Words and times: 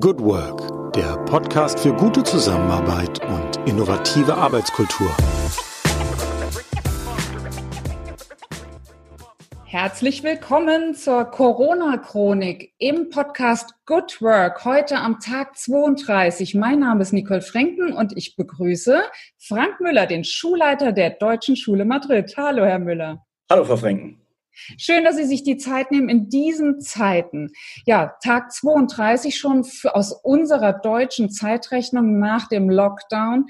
Good 0.00 0.20
Work, 0.20 0.94
der 0.94 1.18
Podcast 1.26 1.78
für 1.80 1.92
gute 1.92 2.22
Zusammenarbeit 2.22 3.20
und 3.28 3.68
innovative 3.68 4.34
Arbeitskultur. 4.34 5.14
Herzlich 9.66 10.22
willkommen 10.22 10.94
zur 10.94 11.26
Corona-Chronik 11.26 12.72
im 12.78 13.10
Podcast 13.10 13.74
Good 13.84 14.22
Work, 14.22 14.64
heute 14.64 14.96
am 14.96 15.20
Tag 15.20 15.58
32. 15.58 16.54
Mein 16.54 16.78
Name 16.78 17.02
ist 17.02 17.12
Nicole 17.12 17.42
Frenken 17.42 17.92
und 17.92 18.16
ich 18.16 18.34
begrüße 18.34 19.02
Frank 19.38 19.78
Müller, 19.80 20.06
den 20.06 20.24
Schulleiter 20.24 20.92
der 20.92 21.10
Deutschen 21.10 21.54
Schule 21.54 21.84
Madrid. 21.84 22.34
Hallo, 22.38 22.64
Herr 22.64 22.78
Müller. 22.78 23.26
Hallo, 23.50 23.66
Frau 23.66 23.76
Frenken. 23.76 24.21
Schön, 24.76 25.04
dass 25.04 25.16
Sie 25.16 25.24
sich 25.24 25.42
die 25.42 25.56
Zeit 25.56 25.90
nehmen 25.90 26.08
in 26.08 26.28
diesen 26.28 26.80
Zeiten. 26.80 27.50
Ja, 27.86 28.14
Tag 28.22 28.52
32 28.52 29.36
schon 29.36 29.64
für, 29.64 29.94
aus 29.94 30.12
unserer 30.12 30.72
deutschen 30.72 31.30
Zeitrechnung 31.30 32.18
nach 32.18 32.48
dem 32.48 32.68
Lockdown. 32.70 33.46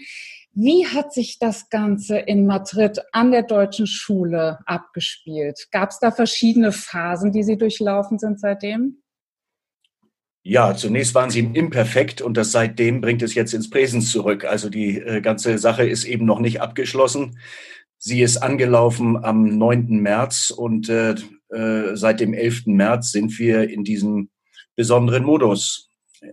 Wie 0.54 0.86
hat 0.86 1.12
sich 1.12 1.38
das 1.38 1.70
Ganze 1.70 2.18
in 2.18 2.46
Madrid 2.46 3.00
an 3.12 3.30
der 3.30 3.42
deutschen 3.42 3.86
Schule 3.86 4.58
abgespielt? 4.66 5.68
Gab 5.70 5.90
es 5.90 5.98
da 5.98 6.10
verschiedene 6.10 6.72
Phasen, 6.72 7.32
die 7.32 7.42
Sie 7.42 7.56
durchlaufen 7.56 8.18
sind 8.18 8.38
seitdem? 8.38 9.02
Ja, 10.44 10.74
zunächst 10.74 11.14
waren 11.14 11.30
sie 11.30 11.48
imperfekt 11.54 12.20
und 12.20 12.36
das 12.36 12.50
seitdem 12.50 13.00
bringt 13.00 13.22
es 13.22 13.34
jetzt 13.34 13.54
ins 13.54 13.70
Präsens 13.70 14.10
zurück. 14.10 14.44
Also 14.44 14.70
die 14.70 14.98
äh, 14.98 15.20
ganze 15.20 15.56
Sache 15.56 15.86
ist 15.86 16.04
eben 16.04 16.26
noch 16.26 16.40
nicht 16.40 16.60
abgeschlossen. 16.60 17.38
Sie 18.04 18.20
ist 18.20 18.38
angelaufen 18.38 19.24
am 19.24 19.44
9. 19.58 20.00
März 20.00 20.50
und 20.50 20.88
äh, 20.88 21.14
äh, 21.50 21.94
seit 21.94 22.18
dem 22.18 22.34
11. 22.34 22.66
März 22.66 23.12
sind 23.12 23.38
wir 23.38 23.70
in 23.70 23.84
diesem 23.84 24.28
besonderen 24.74 25.22
Modus. 25.22 25.88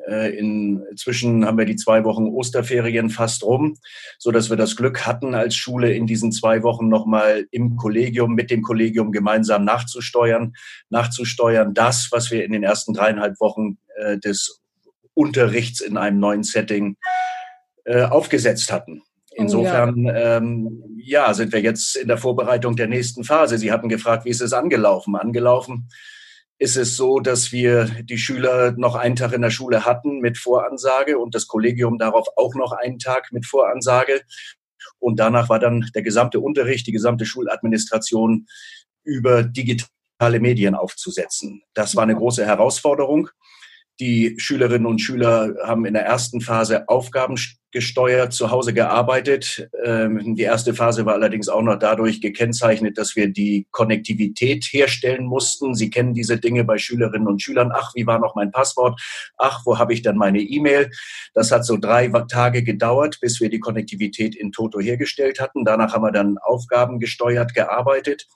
Äh, 0.07 0.35
inzwischen 0.35 1.45
haben 1.45 1.59
wir 1.59 1.65
die 1.65 1.75
zwei 1.75 2.03
Wochen 2.05 2.25
Osterferien 2.25 3.11
fast 3.11 3.43
rum, 3.43 3.77
so 4.17 4.31
dass 4.31 4.49
wir 4.49 4.57
das 4.57 4.75
Glück 4.77 5.05
hatten, 5.05 5.35
als 5.35 5.55
Schule 5.55 5.93
in 5.93 6.07
diesen 6.07 6.31
zwei 6.31 6.63
Wochen 6.63 6.89
nochmal 6.89 7.45
im 7.51 7.75
Kollegium, 7.75 8.33
mit 8.33 8.49
dem 8.49 8.63
Kollegium 8.63 9.11
gemeinsam 9.11 9.63
nachzusteuern, 9.63 10.53
nachzusteuern, 10.89 11.75
das, 11.75 12.07
was 12.11 12.31
wir 12.31 12.45
in 12.45 12.51
den 12.51 12.63
ersten 12.63 12.95
dreieinhalb 12.95 13.39
Wochen 13.39 13.77
äh, 13.97 14.17
des 14.17 14.59
Unterrichts 15.13 15.81
in 15.81 15.97
einem 15.97 16.19
neuen 16.19 16.41
Setting 16.41 16.97
äh, 17.85 18.05
aufgesetzt 18.05 18.71
hatten. 18.71 19.03
Insofern, 19.39 20.05
ja. 20.05 20.37
Ähm, 20.37 20.83
ja, 20.97 21.33
sind 21.33 21.51
wir 21.53 21.61
jetzt 21.61 21.95
in 21.95 22.07
der 22.07 22.17
Vorbereitung 22.17 22.75
der 22.75 22.87
nächsten 22.87 23.23
Phase. 23.23 23.57
Sie 23.57 23.71
hatten 23.71 23.89
gefragt, 23.89 24.25
wie 24.25 24.29
ist 24.29 24.41
es 24.41 24.53
angelaufen? 24.53 25.15
Angelaufen 25.15 25.89
ist 26.59 26.75
es 26.75 26.97
so, 26.97 27.21
dass 27.21 27.53
wir 27.53 27.85
die 28.03 28.17
Schüler 28.17 28.73
noch 28.73 28.95
einen 28.95 29.15
Tag 29.15 29.31
in 29.31 29.41
der 29.41 29.49
Schule 29.49 29.85
hatten 29.85 30.19
mit 30.19 30.37
Voransage 30.37 31.17
und 31.17 31.33
das 31.33 31.47
Kollegium 31.47 31.97
darauf 31.97 32.27
auch 32.35 32.53
noch 32.53 32.73
einen 32.73 32.99
Tag 32.99 33.31
mit 33.31 33.45
Voransage. 33.45 34.21
Und 34.99 35.19
danach 35.19 35.47
war 35.47 35.59
dann 35.59 35.89
der 35.95 36.01
gesamte 36.01 36.41
Unterricht, 36.41 36.85
die 36.85 36.91
gesamte 36.91 37.25
Schuladministration 37.25 38.45
über 39.05 39.43
digitale 39.43 40.41
Medien 40.41 40.75
aufzusetzen. 40.75 41.63
Das 41.73 41.95
war 41.95 42.03
eine 42.03 42.15
große 42.15 42.45
Herausforderung. 42.45 43.29
Die 43.99 44.35
Schülerinnen 44.37 44.85
und 44.85 44.99
Schüler 44.99 45.55
haben 45.63 45.85
in 45.85 45.93
der 45.93 46.05
ersten 46.05 46.39
Phase 46.39 46.87
Aufgaben 46.87 47.35
gesteuert, 47.71 48.33
zu 48.33 48.49
Hause 48.49 48.73
gearbeitet. 48.73 49.69
Ähm, 49.83 50.35
die 50.35 50.43
erste 50.43 50.73
Phase 50.73 51.05
war 51.05 51.13
allerdings 51.13 51.49
auch 51.49 51.61
noch 51.61 51.77
dadurch 51.77 52.19
gekennzeichnet, 52.19 52.97
dass 52.97 53.15
wir 53.15 53.27
die 53.27 53.67
Konnektivität 53.71 54.65
herstellen 54.71 55.25
mussten. 55.25 55.75
Sie 55.75 55.89
kennen 55.89 56.13
diese 56.13 56.37
Dinge 56.37 56.63
bei 56.63 56.77
Schülerinnen 56.77 57.27
und 57.27 57.41
Schülern. 57.41 57.71
Ach, 57.73 57.91
wie 57.93 58.07
war 58.07 58.19
noch 58.19 58.35
mein 58.35 58.51
Passwort? 58.51 58.99
Ach, 59.37 59.61
wo 59.65 59.77
habe 59.77 59.93
ich 59.93 60.01
dann 60.01 60.17
meine 60.17 60.39
E-Mail? 60.39 60.89
Das 61.33 61.51
hat 61.51 61.65
so 61.65 61.77
drei 61.77 62.07
Tage 62.27 62.63
gedauert, 62.63 63.19
bis 63.21 63.39
wir 63.39 63.49
die 63.49 63.59
Konnektivität 63.59 64.35
in 64.35 64.51
Toto 64.51 64.79
hergestellt 64.79 65.39
hatten. 65.39 65.63
Danach 65.63 65.93
haben 65.93 66.03
wir 66.03 66.11
dann 66.11 66.37
Aufgaben 66.39 66.99
gesteuert, 66.99 67.53
gearbeitet 67.53 68.27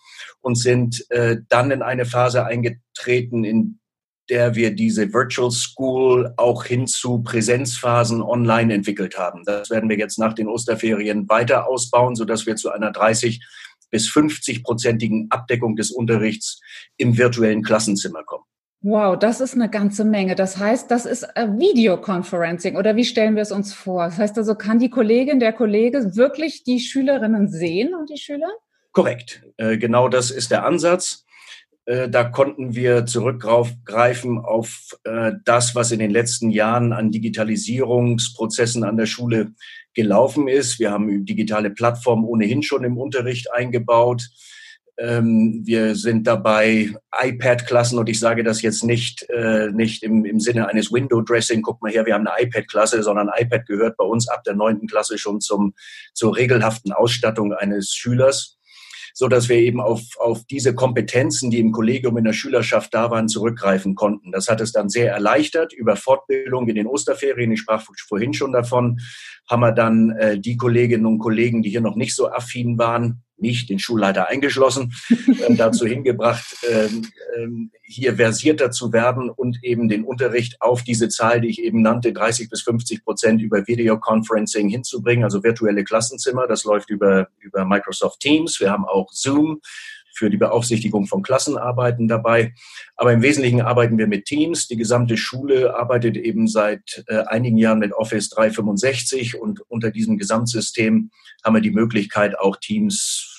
und 0.41 0.55
sind 0.59 1.09
äh, 1.09 1.37
dann 1.49 1.71
in 1.71 1.81
eine 1.81 2.05
Phase 2.05 2.45
eingetreten, 2.45 3.43
in 3.43 3.79
der 4.29 4.55
wir 4.55 4.71
diese 4.71 5.13
Virtual 5.13 5.51
School 5.51 6.33
auch 6.37 6.63
hin 6.63 6.87
zu 6.87 7.21
Präsenzphasen 7.23 8.21
online 8.21 8.73
entwickelt 8.73 9.17
haben. 9.17 9.43
Das 9.45 9.69
werden 9.69 9.89
wir 9.89 9.97
jetzt 9.97 10.17
nach 10.17 10.33
den 10.33 10.47
Osterferien 10.47 11.27
weiter 11.29 11.67
ausbauen, 11.67 12.15
sodass 12.15 12.45
wir 12.45 12.55
zu 12.55 12.71
einer 12.71 12.91
30 12.91 13.41
bis 13.91 14.09
50-prozentigen 14.09 15.27
Abdeckung 15.29 15.75
des 15.75 15.91
Unterrichts 15.91 16.59
im 16.97 17.17
virtuellen 17.17 17.63
Klassenzimmer 17.63 18.23
kommen. 18.23 18.45
Wow, 18.85 19.17
das 19.17 19.39
ist 19.39 19.53
eine 19.53 19.69
ganze 19.69 20.03
Menge. 20.03 20.35
Das 20.35 20.57
heißt, 20.57 20.91
das 20.91 21.05
ist 21.05 21.23
Videoconferencing 21.23 22.75
oder 22.75 22.97
wie 22.97 23.05
stellen 23.05 23.35
wir 23.35 23.43
es 23.43 23.53
uns 23.53 23.73
vor? 23.73 24.05
Das 24.05 24.17
heißt 24.17 24.37
also, 24.37 24.55
kann 24.55 24.77
die 24.77 24.89
Kollegin, 24.89 25.39
der 25.39 25.53
Kollege 25.53 26.17
wirklich 26.17 26.65
die 26.65 26.81
Schülerinnen 26.81 27.47
sehen 27.47 27.93
und 27.93 28.09
die 28.09 28.17
Schüler? 28.17 28.49
Korrekt. 28.91 29.41
Äh, 29.55 29.77
genau 29.77 30.09
das 30.09 30.31
ist 30.31 30.51
der 30.51 30.65
Ansatz. 30.65 31.22
Äh, 31.85 32.09
da 32.09 32.23
konnten 32.23 32.75
wir 32.75 33.05
zurückgreifen 33.05 34.39
auf 34.39 34.97
äh, 35.03 35.33
das, 35.43 35.75
was 35.75 35.91
in 35.91 35.99
den 35.99 36.11
letzten 36.11 36.49
Jahren 36.49 36.93
an 36.93 37.11
Digitalisierungsprozessen 37.11 38.83
an 38.83 38.97
der 38.97 39.05
Schule 39.05 39.53
gelaufen 39.93 40.47
ist. 40.47 40.79
Wir 40.79 40.91
haben 40.91 41.25
digitale 41.25 41.69
Plattformen 41.69 42.25
ohnehin 42.25 42.63
schon 42.63 42.83
im 42.83 42.97
Unterricht 42.97 43.51
eingebaut. 43.53 44.29
Ähm, 44.97 45.61
wir 45.65 45.95
sind 45.95 46.27
dabei 46.27 46.93
iPad-Klassen 47.21 47.97
und 47.97 48.07
ich 48.07 48.19
sage 48.19 48.43
das 48.43 48.61
jetzt 48.61 48.83
nicht, 48.83 49.27
äh, 49.29 49.69
nicht 49.71 50.03
im, 50.03 50.23
im 50.23 50.39
Sinne 50.39 50.67
eines 50.67 50.91
Window-Dressing, 50.91 51.63
guck 51.63 51.81
mal 51.81 51.91
her, 51.91 52.05
wir 52.05 52.13
haben 52.13 52.27
eine 52.27 52.45
iPad-Klasse, 52.45 53.01
sondern 53.01 53.29
iPad 53.35 53.65
gehört 53.65 53.97
bei 53.97 54.05
uns 54.05 54.29
ab 54.29 54.43
der 54.43 54.53
neunten 54.53 54.87
Klasse 54.87 55.17
schon 55.17 55.41
zum, 55.41 55.73
zur 56.13 56.37
regelhaften 56.37 56.93
Ausstattung 56.93 57.53
eines 57.53 57.91
Schülers 57.93 58.59
so 59.13 59.27
dass 59.27 59.47
wir 59.47 59.57
eben 59.57 59.79
auf, 59.79 60.01
auf 60.19 60.43
diese 60.49 60.73
Kompetenzen, 60.73 61.51
die 61.51 61.59
im 61.59 61.71
Kollegium 61.71 62.17
in 62.17 62.23
der 62.23 62.33
Schülerschaft 62.33 62.93
da 62.93 63.11
waren, 63.11 63.27
zurückgreifen 63.27 63.93
konnten. 63.93 64.31
Das 64.31 64.47
hat 64.47 64.59
es 64.59 64.71
dann 64.71 64.89
sehr 64.89 65.11
erleichtert 65.11 65.71
über 65.71 65.95
Fortbildung 65.95 66.67
in 66.67 66.75
den 66.75 66.87
Osterferien. 66.87 67.51
Ich 67.51 67.59
sprach 67.59 67.85
vorhin 68.07 68.33
schon 68.33 68.51
davon. 68.51 68.99
Haben 69.47 69.61
wir 69.61 69.71
dann 69.71 70.09
äh, 70.11 70.39
die 70.39 70.57
Kolleginnen 70.57 71.05
und 71.05 71.19
Kollegen, 71.19 71.61
die 71.61 71.69
hier 71.69 71.81
noch 71.81 71.95
nicht 71.95 72.15
so 72.15 72.29
affin 72.29 72.77
waren, 72.79 73.23
nicht, 73.43 73.69
den 73.69 73.77
Schulleiter 73.77 74.29
eingeschlossen, 74.29 74.93
äh, 75.11 75.53
dazu 75.55 75.85
hingebracht, 75.85 76.43
ähm, 76.67 77.07
ähm, 77.37 77.71
hier 77.83 78.15
versierter 78.15 78.71
zu 78.71 78.91
werden 78.91 79.29
und 79.29 79.59
eben 79.61 79.87
den 79.87 80.03
Unterricht 80.03 80.61
auf 80.61 80.81
diese 80.81 81.09
Zahl, 81.09 81.41
die 81.41 81.49
ich 81.49 81.61
eben 81.61 81.83
nannte, 81.83 82.11
30 82.11 82.49
bis 82.49 82.63
50 82.63 83.03
Prozent 83.03 83.41
über 83.41 83.67
Videoconferencing 83.67 84.69
hinzubringen, 84.69 85.23
also 85.23 85.43
virtuelle 85.43 85.83
Klassenzimmer. 85.83 86.47
Das 86.47 86.63
läuft 86.63 86.89
über, 86.89 87.27
über 87.39 87.65
Microsoft 87.65 88.21
Teams. 88.21 88.59
Wir 88.59 88.71
haben 88.71 88.85
auch 88.85 89.11
Zoom 89.11 89.61
für 90.15 90.29
die 90.29 90.37
Beaufsichtigung 90.37 91.07
von 91.07 91.23
Klassenarbeiten 91.23 92.07
dabei. 92.07 92.53
Aber 92.95 93.11
im 93.13 93.21
Wesentlichen 93.21 93.61
arbeiten 93.61 93.97
wir 93.97 94.07
mit 94.07 94.25
Teams. 94.25 94.67
Die 94.67 94.77
gesamte 94.77 95.17
Schule 95.17 95.75
arbeitet 95.75 96.17
eben 96.17 96.47
seit 96.47 97.03
äh, 97.07 97.23
einigen 97.27 97.57
Jahren 97.57 97.79
mit 97.79 97.93
Office 97.93 98.29
365 98.29 99.39
und 99.39 99.61
unter 99.69 99.91
diesem 99.91 100.17
Gesamtsystem 100.17 101.09
haben 101.43 101.55
wir 101.55 101.61
die 101.61 101.71
Möglichkeit, 101.71 102.39
auch 102.39 102.57
Teams 102.57 103.32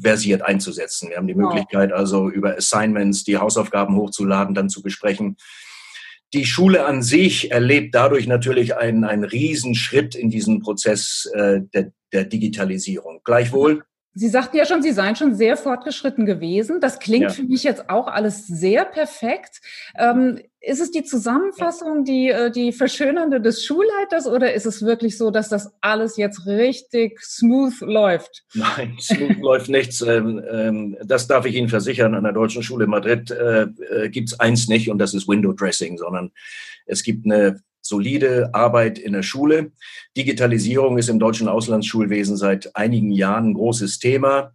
versiert 0.00 0.42
einzusetzen. 0.42 1.10
Wir 1.10 1.16
haben 1.16 1.26
die 1.26 1.34
Möglichkeit, 1.34 1.92
also 1.92 2.28
über 2.30 2.56
Assignments 2.56 3.24
die 3.24 3.38
Hausaufgaben 3.38 3.96
hochzuladen, 3.96 4.54
dann 4.54 4.68
zu 4.68 4.82
besprechen. 4.82 5.36
Die 6.34 6.44
Schule 6.44 6.84
an 6.84 7.02
sich 7.02 7.50
erlebt 7.50 7.94
dadurch 7.94 8.26
natürlich 8.26 8.76
einen, 8.76 9.04
einen 9.04 9.24
Riesenschritt 9.24 10.14
in 10.14 10.28
diesem 10.28 10.60
Prozess 10.60 11.28
äh, 11.32 11.60
der, 11.72 11.92
der 12.12 12.24
Digitalisierung. 12.24 13.20
Gleichwohl 13.24 13.84
Sie 14.18 14.28
sagten 14.28 14.56
ja 14.56 14.66
schon, 14.66 14.82
Sie 14.82 14.90
seien 14.90 15.14
schon 15.14 15.36
sehr 15.36 15.56
fortgeschritten 15.56 16.26
gewesen. 16.26 16.80
Das 16.80 16.98
klingt 16.98 17.22
ja. 17.22 17.28
für 17.30 17.44
mich 17.44 17.62
jetzt 17.62 17.88
auch 17.88 18.08
alles 18.08 18.48
sehr 18.48 18.84
perfekt. 18.84 19.60
Ähm, 19.96 20.40
ist 20.60 20.80
es 20.80 20.90
die 20.90 21.04
Zusammenfassung, 21.04 22.04
die, 22.04 22.28
äh, 22.28 22.50
die 22.50 22.72
verschönernde 22.72 23.40
des 23.40 23.64
Schulleiters 23.64 24.26
oder 24.26 24.54
ist 24.54 24.66
es 24.66 24.84
wirklich 24.84 25.16
so, 25.16 25.30
dass 25.30 25.48
das 25.48 25.72
alles 25.80 26.16
jetzt 26.16 26.46
richtig 26.46 27.20
smooth 27.20 27.80
läuft? 27.82 28.44
Nein, 28.54 28.96
smooth 29.00 29.38
läuft 29.40 29.68
nichts. 29.68 30.00
Ähm, 30.02 30.42
ähm, 30.50 30.96
das 31.04 31.28
darf 31.28 31.46
ich 31.46 31.54
Ihnen 31.54 31.68
versichern. 31.68 32.14
An 32.14 32.24
der 32.24 32.32
Deutschen 32.32 32.64
Schule 32.64 32.88
Madrid 32.88 33.30
äh, 33.30 33.62
äh, 33.62 34.08
gibt 34.10 34.30
es 34.30 34.40
eins 34.40 34.66
nicht 34.66 34.90
und 34.90 34.98
das 34.98 35.14
ist 35.14 35.28
Window 35.28 35.52
Dressing, 35.52 35.96
sondern 35.96 36.32
es 36.86 37.04
gibt 37.04 37.24
eine 37.24 37.60
solide 37.88 38.50
Arbeit 38.54 38.98
in 38.98 39.12
der 39.12 39.22
Schule. 39.22 39.72
Digitalisierung 40.16 40.98
ist 40.98 41.08
im 41.08 41.18
deutschen 41.18 41.48
Auslandsschulwesen 41.48 42.36
seit 42.36 42.76
einigen 42.76 43.10
Jahren 43.10 43.50
ein 43.50 43.54
großes 43.54 43.98
Thema. 43.98 44.52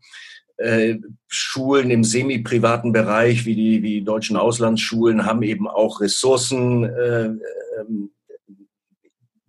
Äh, 0.57 0.97
Schulen 1.27 1.89
im 1.89 2.03
semi-privaten 2.03 2.91
Bereich, 2.91 3.45
wie 3.45 3.55
die, 3.55 3.81
wie 3.81 3.99
die 3.99 4.03
deutschen 4.03 4.37
Auslandsschulen, 4.37 5.25
haben 5.25 5.41
eben 5.41 5.67
auch 5.67 5.99
Ressourcen 5.99 6.83
äh, 6.83 7.25
äh, 7.25 7.37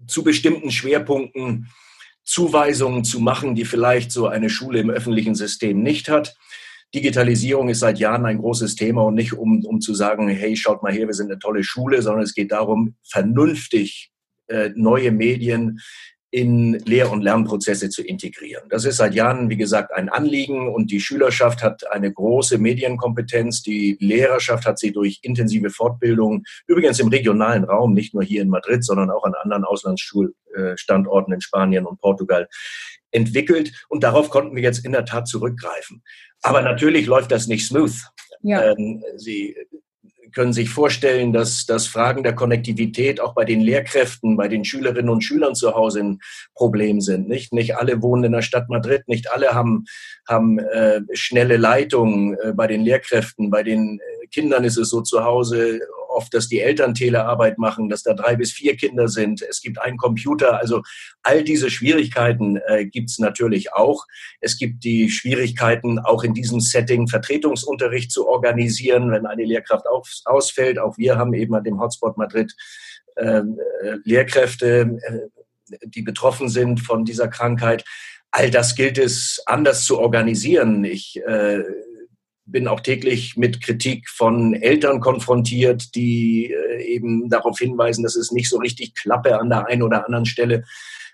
zu 0.06 0.25
bestimmten 0.25 0.70
Schwerpunkten 0.70 1.69
Zuweisungen 2.25 3.04
zu 3.04 3.20
machen, 3.20 3.54
die 3.54 3.66
vielleicht 3.66 4.10
so 4.10 4.26
eine 4.26 4.48
Schule 4.48 4.80
im 4.80 4.90
öffentlichen 4.90 5.34
System 5.34 5.82
nicht 5.82 6.08
hat. 6.08 6.37
Digitalisierung 6.92 7.69
ist 7.69 7.81
seit 7.81 7.98
Jahren 7.98 8.26
ein 8.26 8.38
großes 8.38 8.75
Thema 8.75 9.02
und 9.02 9.14
nicht 9.14 9.32
um, 9.32 9.64
um 9.64 9.81
zu 9.81 9.94
sagen, 9.94 10.28
hey, 10.28 10.56
schaut 10.56 10.82
mal 10.82 10.92
her, 10.92 11.06
wir 11.06 11.14
sind 11.14 11.31
eine 11.31 11.38
tolle 11.38 11.64
Schule, 11.64 12.02
sondern 12.02 12.22
es 12.22 12.34
geht 12.34 12.52
darum, 12.52 12.96
vernünftig 13.02 14.12
äh, 14.48 14.70
neue 14.75 15.10
Medien 15.10 15.81
in 16.34 16.81
Lehr- 16.81 17.12
und 17.12 17.22
Lernprozesse 17.22 17.90
zu 17.90 18.02
integrieren. 18.02 18.64
Das 18.69 18.84
ist 18.84 18.96
seit 18.96 19.14
Jahren, 19.14 19.50
wie 19.50 19.56
gesagt, 19.56 19.92
ein 19.94 20.08
Anliegen 20.08 20.66
und 20.66 20.90
die 20.90 20.98
Schülerschaft 20.98 21.62
hat 21.62 21.88
eine 21.92 22.12
große 22.12 22.58
Medienkompetenz. 22.58 23.62
Die 23.62 23.96
Lehrerschaft 24.00 24.66
hat 24.66 24.81
sie 24.81 24.90
durch 24.90 25.20
intensive 25.22 25.70
Fortbildung, 25.70 26.42
übrigens 26.66 26.98
im 26.98 27.06
regionalen 27.06 27.62
Raum, 27.62 27.94
nicht 27.94 28.14
nur 28.14 28.25
hier 28.25 28.42
in 28.42 28.48
Madrid, 28.48 28.84
sondern 28.84 29.10
auch 29.10 29.22
an 29.22 29.34
anderen 29.34 29.62
Auslandsschulstandorten 29.62 31.34
in 31.34 31.40
Spanien 31.40 31.86
und 31.86 32.00
Portugal 32.00 32.48
entwickelt. 33.12 33.70
Und 33.88 34.02
darauf 34.02 34.28
konnten 34.28 34.56
wir 34.56 34.62
jetzt 34.64 34.84
in 34.84 34.90
der 34.90 35.04
Tat 35.04 35.28
zurückgreifen. 35.28 36.02
Aber 36.42 36.62
natürlich 36.62 37.06
läuft 37.06 37.30
das 37.30 37.46
nicht 37.46 37.64
smooth. 37.64 37.94
Ja. 38.42 38.72
Ähm, 38.72 39.04
sie 39.14 39.54
können 40.34 40.52
sich 40.52 40.70
vorstellen, 40.70 41.32
dass, 41.32 41.66
dass 41.66 41.86
Fragen 41.86 42.22
der 42.22 42.34
Konnektivität 42.34 43.20
auch 43.20 43.34
bei 43.34 43.44
den 43.44 43.60
Lehrkräften, 43.60 44.36
bei 44.36 44.48
den 44.48 44.64
Schülerinnen 44.64 45.08
und 45.08 45.22
Schülern 45.22 45.54
zu 45.54 45.75
Hause 45.75 46.00
ein 46.00 46.19
Problem 46.54 47.00
sind. 47.00 47.28
Nicht, 47.28 47.52
nicht 47.52 47.76
alle 47.76 48.02
wohnen 48.02 48.25
in 48.25 48.32
der 48.32 48.42
Stadt 48.42 48.69
Madrid, 48.69 49.06
nicht 49.06 49.31
alle 49.32 49.54
haben, 49.54 49.84
haben 50.28 50.58
äh, 50.58 51.00
schnelle 51.12 51.56
Leitungen 51.56 52.36
äh, 52.42 52.52
bei 52.52 52.66
den 52.66 52.82
Lehrkräften, 52.82 53.50
bei 53.50 53.62
den 53.62 54.00
äh, 54.00 54.26
Kindern 54.28 54.64
ist 54.64 54.76
es 54.76 54.90
so 54.90 55.00
zu 55.00 55.25
Hause 55.25 55.81
oft, 56.14 56.32
dass 56.34 56.49
die 56.49 56.61
Eltern 56.61 56.94
Telearbeit 56.94 57.58
machen, 57.58 57.88
dass 57.88 58.02
da 58.02 58.14
drei 58.14 58.37
bis 58.37 58.52
vier 58.52 58.76
Kinder 58.76 59.08
sind. 59.08 59.43
Es 59.43 59.61
gibt 59.61 59.81
einen 59.81 59.96
Computer. 59.96 60.61
Also 60.61 60.82
all 61.22 61.44
diese 61.44 61.70
Schwierigkeiten 61.70 62.58
äh, 62.66 62.87
gibt 62.87 63.11
es 63.11 63.19
natürlich 63.19 63.72
auch. 63.72 64.06
Es 64.40 64.56
gibt 64.56 64.84
die 64.84 65.11
Schwierigkeiten, 65.11 65.99
auch 65.99 66.25
in 66.25 66.34
diesem 66.34 66.61
Setting 66.61 67.08
Vertretungsunterricht 67.08 68.11
zu 68.11 68.26
organisieren, 68.28 69.11
wenn 69.11 69.26
eine 69.26 69.44
Lehrkraft 69.44 69.87
auf, 69.87 70.08
ausfällt. 70.25 70.78
Auch 70.78 70.96
wir 70.96 71.16
haben 71.16 71.34
eben 71.34 71.55
an 71.55 71.64
dem 71.64 71.81
Hotspot 71.81 72.16
Madrid 72.16 72.55
ähm, 73.16 73.58
äh, 73.82 73.96
Lehrkräfte, 74.05 74.99
äh, 75.02 75.78
die 75.87 76.02
betroffen 76.02 76.49
sind 76.49 76.81
von 76.81 77.05
dieser 77.05 77.28
Krankheit. 77.28 77.84
All 78.31 78.50
das 78.50 78.75
gilt 78.75 78.99
es 78.99 79.43
anders 79.46 79.84
zu 79.84 79.99
organisieren. 79.99 80.84
Ich 80.84 81.20
äh, 81.25 81.62
bin 82.46 82.69
auch 82.69 82.81
täglich 82.81 83.37
mit 83.37 83.61
Kritik 83.62 84.08
von 84.08 84.55
Eltern 84.55 85.00
konfrontiert, 85.00 85.94
die 85.94 86.52
äh, 86.52 86.82
eben 86.82 87.29
darauf 87.29 87.58
hinweisen, 87.58 88.02
dass 88.02 88.17
es 88.17 88.32
nicht 88.32 88.49
so 88.49 88.58
richtig 88.58 88.94
klappe 88.94 89.38
an 89.38 89.49
der 89.49 89.67
einen 89.67 89.82
oder 89.82 90.05
anderen 90.05 90.26
Stelle. 90.26 90.64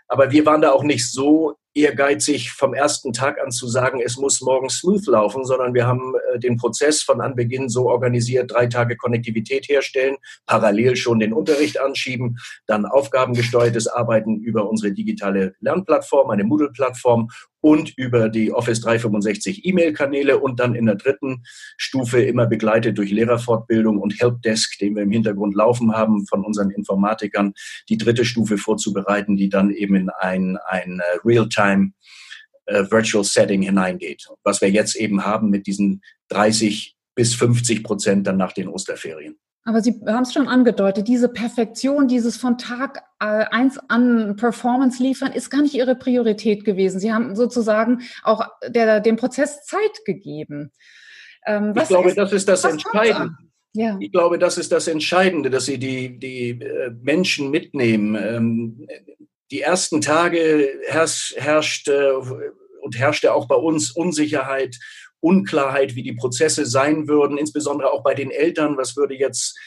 Aber 0.08 0.32
wir 0.32 0.44
waren 0.44 0.60
da 0.60 0.72
auch 0.72 0.82
nicht 0.82 1.08
so 1.10 1.56
ehrgeizig 1.74 2.50
vom 2.52 2.74
ersten 2.74 3.12
Tag 3.12 3.40
an 3.40 3.50
zu 3.50 3.68
sagen, 3.68 4.00
es 4.04 4.16
muss 4.16 4.40
morgen 4.40 4.68
smooth 4.68 5.06
laufen, 5.06 5.44
sondern 5.44 5.72
wir 5.74 5.86
haben 5.86 6.14
äh, 6.34 6.38
den 6.38 6.56
Prozess 6.56 7.02
von 7.02 7.20
Anbeginn 7.20 7.68
so 7.68 7.88
organisiert, 7.88 8.50
drei 8.50 8.66
Tage 8.66 8.96
Konnektivität 8.96 9.68
herstellen, 9.68 10.16
parallel 10.46 10.96
schon 10.96 11.20
den 11.20 11.32
Unterricht 11.32 11.80
anschieben, 11.80 12.38
dann 12.66 12.86
aufgabengesteuertes 12.86 13.86
Arbeiten 13.86 14.40
über 14.40 14.68
unsere 14.68 14.92
digitale 14.92 15.54
Lernplattform, 15.60 16.30
eine 16.30 16.44
Moodle-Plattform 16.44 17.28
und 17.60 17.96
über 17.96 18.28
die 18.28 18.52
Office 18.52 18.80
365 18.80 19.66
E-Mail-Kanäle 19.66 20.38
und 20.38 20.60
dann 20.60 20.74
in 20.74 20.86
der 20.86 20.94
dritten 20.94 21.42
Stufe 21.76 22.22
immer 22.22 22.46
begleitet 22.46 22.96
durch 22.98 23.10
Lehrerfortbildung 23.10 23.98
und 23.98 24.18
Helpdesk, 24.18 24.78
den 24.78 24.96
wir 24.96 25.02
im 25.02 25.10
Hintergrund 25.10 25.54
laufen 25.54 25.92
haben 25.92 26.26
von 26.26 26.44
unseren 26.44 26.70
Informatikern, 26.70 27.52
die 27.88 27.98
dritte 27.98 28.24
Stufe 28.24 28.56
vorzubereiten, 28.56 29.36
die 29.36 29.50
dann 29.50 29.70
eben 29.70 29.94
in 29.94 30.08
ein, 30.08 30.58
ein 30.66 31.00
äh, 31.00 31.18
Real-Time 31.24 31.59
Real-Time 31.60 31.92
äh, 32.66 32.84
Virtual 32.90 33.24
Setting 33.24 33.62
hineingeht. 33.62 34.28
Was 34.42 34.60
wir 34.60 34.70
jetzt 34.70 34.96
eben 34.96 35.24
haben 35.24 35.50
mit 35.50 35.66
diesen 35.66 36.02
30 36.28 36.96
bis 37.14 37.34
50 37.34 37.84
Prozent 37.84 38.26
dann 38.26 38.36
nach 38.36 38.52
den 38.52 38.68
Osterferien. 38.68 39.38
Aber 39.64 39.82
Sie 39.82 40.00
haben 40.06 40.22
es 40.22 40.32
schon 40.32 40.48
angedeutet, 40.48 41.06
diese 41.06 41.28
Perfektion, 41.28 42.08
dieses 42.08 42.38
von 42.38 42.56
Tag 42.56 43.02
äh, 43.20 43.26
eins 43.26 43.78
an 43.88 44.36
Performance 44.36 45.02
liefern, 45.02 45.32
ist 45.32 45.50
gar 45.50 45.60
nicht 45.60 45.74
Ihre 45.74 45.96
Priorität 45.96 46.64
gewesen. 46.64 46.98
Sie 46.98 47.12
haben 47.12 47.36
sozusagen 47.36 48.00
auch 48.22 48.46
der, 48.66 49.00
dem 49.00 49.16
Prozess 49.16 49.64
Zeit 49.64 50.04
gegeben. 50.06 50.72
Ähm, 51.46 51.74
ich 51.76 51.88
glaube, 51.88 52.08
ist, 52.08 52.16
das 52.16 52.32
ist 52.32 52.48
das 52.48 52.64
Entscheidende. 52.64 53.36
Ja. 53.72 53.98
Ich 54.00 54.10
glaube, 54.10 54.38
das 54.38 54.58
ist 54.58 54.72
das 54.72 54.88
Entscheidende, 54.88 55.50
dass 55.50 55.66
Sie 55.66 55.78
die, 55.78 56.18
die 56.18 56.50
äh, 56.50 56.90
Menschen 57.02 57.50
mitnehmen. 57.50 58.16
Ähm, 58.16 58.86
die 59.50 59.60
ersten 59.60 60.00
Tage 60.00 60.78
herrscht, 60.86 61.36
herrscht 61.36 61.88
äh, 61.88 62.12
und 62.82 62.98
herrschte 62.98 63.34
auch 63.34 63.48
bei 63.48 63.56
uns 63.56 63.90
Unsicherheit, 63.90 64.76
Unklarheit, 65.20 65.94
wie 65.94 66.02
die 66.02 66.14
Prozesse 66.14 66.64
sein 66.64 67.08
würden, 67.08 67.36
insbesondere 67.36 67.92
auch 67.92 68.02
bei 68.02 68.14
den 68.14 68.30
Eltern. 68.30 68.76
Was 68.76 68.96
würde 68.96 69.14
jetzt 69.14 69.58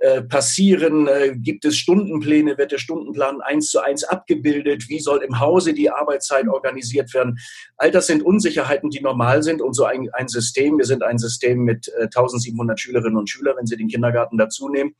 äh, 0.00 0.22
passieren? 0.22 1.06
Äh, 1.06 1.36
gibt 1.36 1.64
es 1.64 1.76
Stundenpläne? 1.76 2.58
Wird 2.58 2.72
der 2.72 2.78
Stundenplan 2.78 3.40
eins 3.40 3.70
zu 3.70 3.80
eins 3.80 4.04
abgebildet? 4.04 4.88
Wie 4.88 4.98
soll 4.98 5.22
im 5.22 5.38
Hause 5.38 5.74
die 5.74 5.90
Arbeitszeit 5.90 6.48
organisiert 6.48 7.14
werden? 7.14 7.38
All 7.76 7.90
das 7.90 8.08
sind 8.08 8.22
Unsicherheiten, 8.22 8.90
die 8.90 9.00
normal 9.00 9.42
sind 9.42 9.62
und 9.62 9.74
so 9.74 9.84
ein, 9.84 10.08
ein 10.12 10.28
System. 10.28 10.78
Wir 10.78 10.86
sind 10.86 11.02
ein 11.02 11.18
System 11.18 11.60
mit 11.60 11.88
äh, 11.98 12.04
1700 12.04 12.80
Schülerinnen 12.80 13.16
und 13.16 13.30
Schülern, 13.30 13.56
wenn 13.56 13.66
Sie 13.66 13.76
den 13.76 13.88
Kindergarten 13.88 14.38
dazu 14.38 14.68
nehmen, 14.68 14.96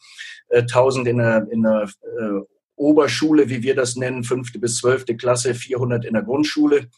äh, 0.49 0.61
1000 0.61 1.09
in 1.09 1.19
der, 1.19 1.47
in 1.51 1.63
der 1.63 1.89
äh, 2.03 2.56
Oberschule, 2.77 3.49
wie 3.49 3.63
wir 3.63 3.75
das 3.75 3.97
nennen, 3.97 4.25
fünfte 4.25 4.59
bis 4.59 4.79
zwölfte 4.79 5.17
Klasse, 5.17 5.55
400 5.55 6.05
in 6.05 6.15
der 6.15 6.23
Grundschule. 6.23 6.89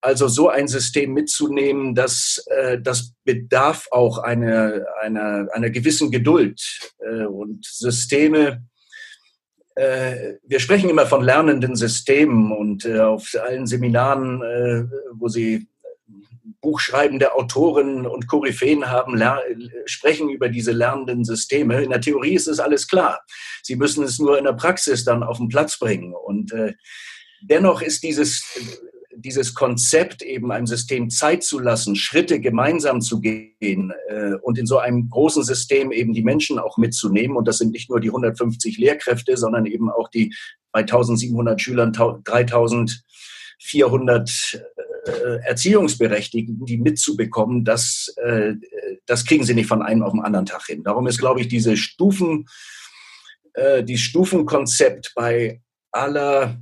Also 0.00 0.28
so 0.28 0.48
ein 0.48 0.68
System 0.68 1.14
mitzunehmen, 1.14 1.94
das, 1.94 2.44
äh, 2.48 2.78
das 2.80 3.12
bedarf 3.24 3.88
auch 3.90 4.18
einer, 4.18 4.84
einer, 5.00 5.48
einer 5.52 5.70
gewissen 5.70 6.10
Geduld. 6.10 6.62
Äh, 7.00 7.24
und 7.24 7.64
Systeme, 7.64 8.62
äh, 9.76 10.34
wir 10.42 10.60
sprechen 10.60 10.88
immer 10.88 11.06
von 11.06 11.22
lernenden 11.22 11.76
Systemen 11.76 12.50
und 12.50 12.86
äh, 12.86 13.00
auf 13.00 13.34
allen 13.46 13.66
Seminaren, 13.66 14.42
äh, 14.42 14.84
wo 15.12 15.28
Sie 15.28 15.68
buchschreibende 16.66 17.32
Autoren 17.32 18.06
und 18.08 18.26
Koryphäen 18.26 18.90
haben, 18.90 19.22
sprechen 19.84 20.28
über 20.28 20.48
diese 20.48 20.72
lernenden 20.72 21.24
Systeme. 21.24 21.80
In 21.80 21.90
der 21.90 22.00
Theorie 22.00 22.34
ist 22.34 22.48
es 22.48 22.58
alles 22.58 22.88
klar. 22.88 23.20
Sie 23.62 23.76
müssen 23.76 24.02
es 24.02 24.18
nur 24.18 24.36
in 24.36 24.42
der 24.42 24.54
Praxis 24.54 25.04
dann 25.04 25.22
auf 25.22 25.38
den 25.38 25.46
Platz 25.46 25.78
bringen. 25.78 26.12
Und 26.12 26.52
äh, 26.52 26.74
dennoch 27.40 27.82
ist 27.82 28.02
dieses, 28.02 28.42
dieses 29.14 29.54
Konzept, 29.54 30.22
eben 30.22 30.50
einem 30.50 30.66
System 30.66 31.08
Zeit 31.08 31.44
zu 31.44 31.60
lassen, 31.60 31.94
Schritte 31.94 32.40
gemeinsam 32.40 33.00
zu 33.00 33.20
gehen 33.20 33.92
äh, 34.08 34.32
und 34.42 34.58
in 34.58 34.66
so 34.66 34.78
einem 34.78 35.08
großen 35.08 35.44
System 35.44 35.92
eben 35.92 36.14
die 36.14 36.24
Menschen 36.24 36.58
auch 36.58 36.78
mitzunehmen. 36.78 37.36
Und 37.36 37.46
das 37.46 37.58
sind 37.58 37.70
nicht 37.70 37.90
nur 37.90 38.00
die 38.00 38.08
150 38.08 38.76
Lehrkräfte, 38.78 39.36
sondern 39.36 39.66
eben 39.66 39.88
auch 39.88 40.08
die 40.08 40.34
bei 40.72 40.80
1700 40.80 41.60
Schülern 41.60 41.92
3400 41.92 44.30
äh, 44.52 44.58
Erziehungsberechtigten, 45.44 46.64
die 46.64 46.78
mitzubekommen, 46.78 47.64
das, 47.64 48.14
äh, 48.16 48.54
das 49.06 49.24
kriegen 49.24 49.44
sie 49.44 49.54
nicht 49.54 49.68
von 49.68 49.82
einem 49.82 50.02
auf 50.02 50.12
den 50.12 50.22
anderen 50.22 50.46
Tag 50.46 50.66
hin. 50.66 50.82
Darum 50.82 51.06
ist, 51.06 51.18
glaube 51.18 51.40
ich, 51.40 51.48
diese 51.48 51.76
Stufen, 51.76 52.46
äh, 53.54 53.82
die 53.82 53.98
Stufenkonzept 53.98 55.12
bei 55.14 55.60
aller 55.90 56.60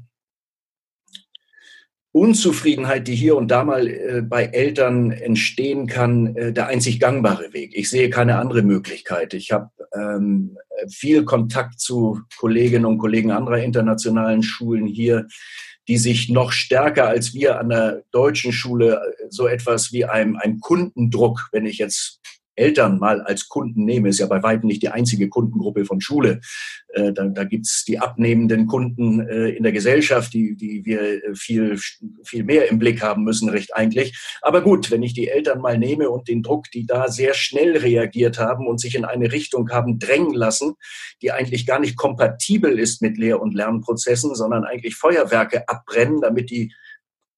Unzufriedenheit, 2.12 3.08
die 3.08 3.16
hier 3.16 3.36
und 3.36 3.48
da 3.48 3.64
mal 3.64 3.88
äh, 3.88 4.22
bei 4.22 4.44
Eltern 4.44 5.10
entstehen 5.10 5.88
kann, 5.88 6.36
äh, 6.36 6.52
der 6.52 6.68
einzig 6.68 7.00
gangbare 7.00 7.52
Weg. 7.52 7.72
Ich 7.74 7.90
sehe 7.90 8.08
keine 8.08 8.38
andere 8.38 8.62
Möglichkeit. 8.62 9.34
Ich 9.34 9.50
habe 9.50 9.70
ähm, 9.92 10.56
viel 10.88 11.24
Kontakt 11.24 11.80
zu 11.80 12.20
Kolleginnen 12.38 12.84
und 12.84 12.98
Kollegen 12.98 13.32
anderer 13.32 13.58
internationalen 13.58 14.44
Schulen 14.44 14.86
hier, 14.86 15.26
die 15.88 15.98
sich 15.98 16.28
noch 16.28 16.52
stärker 16.52 17.08
als 17.08 17.34
wir 17.34 17.58
an 17.58 17.68
der 17.68 18.04
deutschen 18.10 18.52
Schule 18.52 19.00
so 19.28 19.46
etwas 19.46 19.92
wie 19.92 20.04
einem, 20.04 20.36
einem 20.36 20.60
Kundendruck, 20.60 21.48
wenn 21.52 21.66
ich 21.66 21.78
jetzt 21.78 22.20
Eltern 22.56 22.98
mal 22.98 23.20
als 23.20 23.48
Kunden 23.48 23.84
nehme, 23.84 24.08
ist 24.08 24.20
ja 24.20 24.26
bei 24.26 24.42
weitem 24.42 24.68
nicht 24.68 24.82
die 24.82 24.88
einzige 24.88 25.28
Kundengruppe 25.28 25.84
von 25.84 26.00
Schule. 26.00 26.40
Äh, 26.88 27.12
da 27.12 27.24
da 27.26 27.44
gibt's 27.44 27.84
die 27.84 27.98
abnehmenden 27.98 28.66
Kunden 28.66 29.20
äh, 29.20 29.48
in 29.48 29.62
der 29.62 29.72
Gesellschaft, 29.72 30.32
die, 30.32 30.56
die 30.56 30.84
wir 30.84 31.20
viel, 31.34 31.78
viel 32.24 32.44
mehr 32.44 32.70
im 32.70 32.78
Blick 32.78 33.02
haben 33.02 33.24
müssen, 33.24 33.48
recht 33.48 33.74
eigentlich. 33.74 34.18
Aber 34.42 34.62
gut, 34.62 34.90
wenn 34.90 35.02
ich 35.02 35.14
die 35.14 35.28
Eltern 35.28 35.60
mal 35.60 35.78
nehme 35.78 36.10
und 36.10 36.28
den 36.28 36.42
Druck, 36.42 36.70
die 36.70 36.86
da 36.86 37.08
sehr 37.08 37.34
schnell 37.34 37.76
reagiert 37.76 38.38
haben 38.38 38.66
und 38.66 38.80
sich 38.80 38.94
in 38.94 39.04
eine 39.04 39.32
Richtung 39.32 39.70
haben 39.70 39.98
drängen 39.98 40.34
lassen, 40.34 40.74
die 41.22 41.32
eigentlich 41.32 41.66
gar 41.66 41.80
nicht 41.80 41.96
kompatibel 41.96 42.78
ist 42.78 43.02
mit 43.02 43.18
Lehr- 43.18 43.40
und 43.40 43.54
Lernprozessen, 43.54 44.34
sondern 44.34 44.64
eigentlich 44.64 44.96
Feuerwerke 44.96 45.68
abbrennen, 45.68 46.20
damit 46.20 46.50
die 46.50 46.72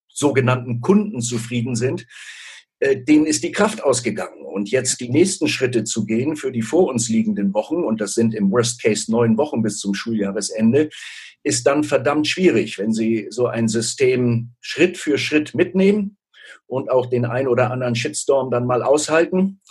sogenannten 0.07 0.81
Kunden 0.81 1.21
zufrieden 1.21 1.75
sind, 1.75 2.01
äh, 2.01 2.05
denen 2.79 3.25
ist 3.25 3.43
die 3.43 3.51
Kraft 3.51 3.83
ausgegangen. 3.83 4.45
Und 4.45 4.69
jetzt 4.69 4.99
die 4.99 5.09
nächsten 5.09 5.47
Schritte 5.47 5.83
zu 5.83 6.05
gehen 6.05 6.35
für 6.35 6.51
die 6.51 6.61
vor 6.61 6.87
uns 6.87 7.09
liegenden 7.09 7.53
Wochen, 7.53 7.83
und 7.83 8.01
das 8.01 8.13
sind 8.13 8.33
im 8.33 8.51
Worst 8.51 8.81
Case 8.81 9.11
neun 9.11 9.37
Wochen 9.37 9.61
bis 9.61 9.79
zum 9.79 9.93
Schuljahresende, 9.93 10.89
ist 11.43 11.65
dann 11.65 11.83
verdammt 11.83 12.27
schwierig, 12.27 12.77
wenn 12.77 12.91
Sie 12.91 13.27
so 13.29 13.47
ein 13.47 13.67
System 13.67 14.51
Schritt 14.59 14.97
für 14.97 15.17
Schritt 15.17 15.55
mitnehmen 15.55 16.17
und 16.65 16.89
auch 16.89 17.05
den 17.05 17.25
ein 17.25 17.47
oder 17.47 17.71
anderen 17.71 17.95
Shitstorm 17.95 18.51
dann 18.51 18.65
mal 18.65 18.83
aushalten, 18.83 19.61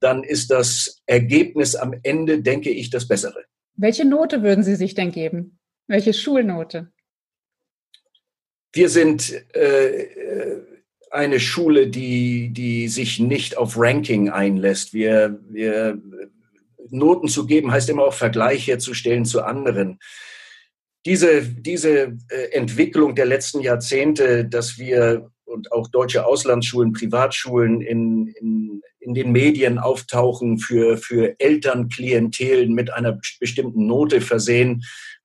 dann 0.00 0.22
ist 0.22 0.50
das 0.50 1.02
Ergebnis 1.06 1.74
am 1.74 1.94
Ende, 2.02 2.42
denke 2.42 2.70
ich, 2.70 2.90
das 2.90 3.08
Bessere. 3.08 3.44
Welche 3.76 4.04
Note 4.04 4.42
würden 4.42 4.62
Sie 4.62 4.76
sich 4.76 4.94
denn 4.94 5.10
geben? 5.10 5.58
Welche 5.86 6.12
Schulnote? 6.12 6.92
Wir 8.72 8.88
sind 8.88 9.32
äh, 9.54 10.73
eine 11.14 11.38
Schule, 11.38 11.86
die, 11.86 12.50
die 12.50 12.88
sich 12.88 13.20
nicht 13.20 13.56
auf 13.56 13.78
Ranking 13.78 14.30
einlässt. 14.30 14.92
Wir, 14.92 15.38
wir 15.48 15.98
Noten 16.90 17.28
zu 17.28 17.46
geben 17.46 17.70
heißt 17.70 17.88
immer 17.88 18.04
auch 18.04 18.14
Vergleich 18.14 18.66
herzustellen 18.66 19.24
zu 19.24 19.42
anderen. 19.42 20.00
Diese, 21.06 21.42
diese 21.42 22.16
äh, 22.28 22.50
Entwicklung 22.52 23.14
der 23.14 23.26
letzten 23.26 23.60
Jahrzehnte, 23.60 24.44
dass 24.44 24.76
wir 24.78 25.30
und 25.44 25.70
auch 25.70 25.88
deutsche 25.88 26.26
Auslandsschulen, 26.26 26.92
Privatschulen 26.92 27.80
in, 27.80 28.28
in, 28.28 28.82
in 28.98 29.14
den 29.14 29.30
Medien 29.30 29.78
auftauchen, 29.78 30.58
für, 30.58 30.96
für 30.96 31.38
Elternklientelen 31.38 32.74
mit 32.74 32.92
einer 32.92 33.20
bestimmten 33.38 33.86
Note 33.86 34.20
versehen, 34.20 34.82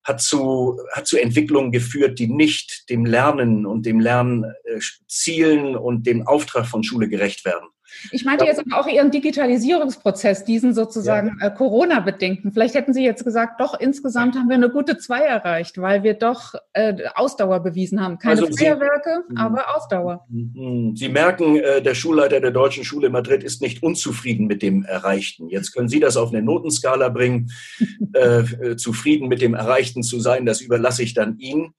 hat 0.10 0.22
zu, 0.22 0.80
hat 0.92 1.08
zu 1.08 1.18
Entwicklungen 1.18 1.72
geführt, 1.72 2.18
die 2.18 2.28
nicht 2.28 2.89
dem 2.89 3.06
Lernen 3.06 3.68
und 3.68 3.86
dem 3.86 4.00
Lernzielen 4.00 5.75
und 5.78 6.08
dem 6.08 6.28
Auftrag 6.28 6.66
von 6.66 6.84
Schule 6.84 7.08
gerecht 7.08 7.46
werden. 7.46 7.70
Ich 8.12 8.25
meinte 8.25 8.46
jetzt 8.46 8.60
aber 8.60 8.79
auch 8.79 8.88
Ihren 8.88 9.12
Digitalisierungsprozess, 9.12 10.46
diesen 10.46 10.74
sozusagen 10.74 11.38
ja. 11.39 11.48
äh, 11.48 11.51
Corona-bedingten. 11.51 12.51
Vielleicht 12.51 12.75
hätten 12.75 12.93
Sie 12.93 13.03
jetzt 13.03 13.24
gesagt, 13.24 13.60
doch, 13.60 13.79
insgesamt 13.79 14.36
haben 14.36 14.50
wir 14.50 14.55
eine 14.55 14.69
gute 14.69 14.98
Zwei 14.98 15.22
erreicht, 15.22 15.79
weil 15.79 16.03
wir 16.03 16.13
doch 16.13 16.55
äh, 16.74 16.96
Ausdauer 17.15 17.62
bewiesen 17.62 18.01
haben. 18.01 18.17
Keine 18.17 18.41
also 18.41 18.55
Feuerwerke, 18.55 19.24
Sie, 19.29 19.38
aber 19.38 19.75
Ausdauer. 19.75 20.25
Mhm. 20.29 20.96
Sie 20.96 21.10
merken, 21.10 21.58
äh, 21.58 21.81
der 21.81 21.96
Schulleiter 21.96 22.39
der 22.39 22.51
Deutschen 22.51 22.84
Schule 22.84 23.10
Madrid 23.10 23.43
ist 23.43 23.62
nicht 23.62 23.84
unzufrieden 23.84 24.48
mit 24.48 24.62
dem 24.62 24.84
Erreichten. 24.84 25.50
Jetzt 25.50 25.74
können 25.74 25.89
Sie 25.89 26.00
das 26.00 26.17
auf 26.17 26.29
eine 26.29 26.41
Notenskala 26.41 27.10
bringen. 27.10 27.51
Äh, 28.13 28.39
äh, 28.39 28.75
zufrieden 28.75 29.27
mit 29.27 29.39
dem 29.39 29.53
Erreichten 29.53 30.01
zu 30.01 30.19
sein, 30.19 30.46
das 30.46 30.62
überlasse 30.62 31.03
ich 31.03 31.13
dann 31.13 31.38
Ihnen. 31.38 31.74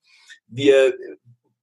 Wir 0.47 0.95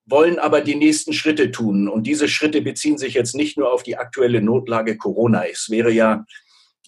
wollen 0.07 0.39
aber 0.39 0.61
die 0.61 0.75
nächsten 0.75 1.13
Schritte 1.13 1.51
tun. 1.51 1.87
Und 1.87 2.07
diese 2.07 2.27
Schritte 2.27 2.61
beziehen 2.61 2.97
sich 2.97 3.13
jetzt 3.13 3.35
nicht 3.35 3.57
nur 3.57 3.71
auf 3.71 3.83
die 3.83 3.97
aktuelle 3.97 4.41
Notlage 4.41 4.97
Corona. 4.97 5.43
Es 5.45 5.69
wäre 5.69 5.91
ja, 5.91 6.25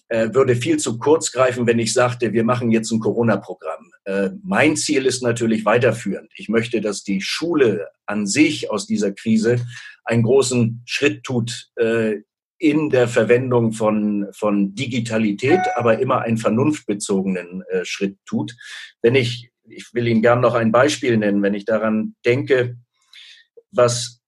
äh, 0.08 0.30
würde 0.32 0.56
viel 0.56 0.78
zu 0.78 0.98
kurz 0.98 1.30
greifen, 1.30 1.66
wenn 1.66 1.78
ich 1.78 1.92
sagte, 1.92 2.32
wir 2.32 2.44
machen 2.44 2.72
jetzt 2.72 2.90
ein 2.90 2.98
Corona-Programm. 2.98 3.90
Äh, 4.04 4.30
mein 4.42 4.76
Ziel 4.76 5.06
ist 5.06 5.22
natürlich 5.22 5.64
weiterführend. 5.64 6.30
Ich 6.34 6.48
möchte, 6.48 6.80
dass 6.80 7.04
die 7.04 7.20
Schule 7.20 7.88
an 8.06 8.26
sich 8.26 8.70
aus 8.70 8.86
dieser 8.86 9.12
Krise 9.12 9.60
einen 10.04 10.22
großen 10.22 10.82
Schritt 10.86 11.22
tut 11.22 11.68
äh, 11.76 12.16
in 12.58 12.90
der 12.90 13.06
Verwendung 13.06 13.72
von, 13.72 14.28
von 14.32 14.74
Digitalität, 14.74 15.60
aber 15.76 15.98
immer 15.98 16.22
einen 16.22 16.38
vernunftbezogenen 16.38 17.62
äh, 17.70 17.84
Schritt 17.84 18.16
tut. 18.26 18.56
Wenn 19.02 19.14
ich, 19.14 19.50
ich 19.68 19.92
will 19.92 20.08
Ihnen 20.08 20.22
gern 20.22 20.40
noch 20.40 20.54
ein 20.54 20.72
Beispiel 20.72 21.16
nennen, 21.18 21.42
wenn 21.42 21.54
ich 21.54 21.64
daran 21.64 22.16
denke, 22.24 22.76
was 23.72 24.20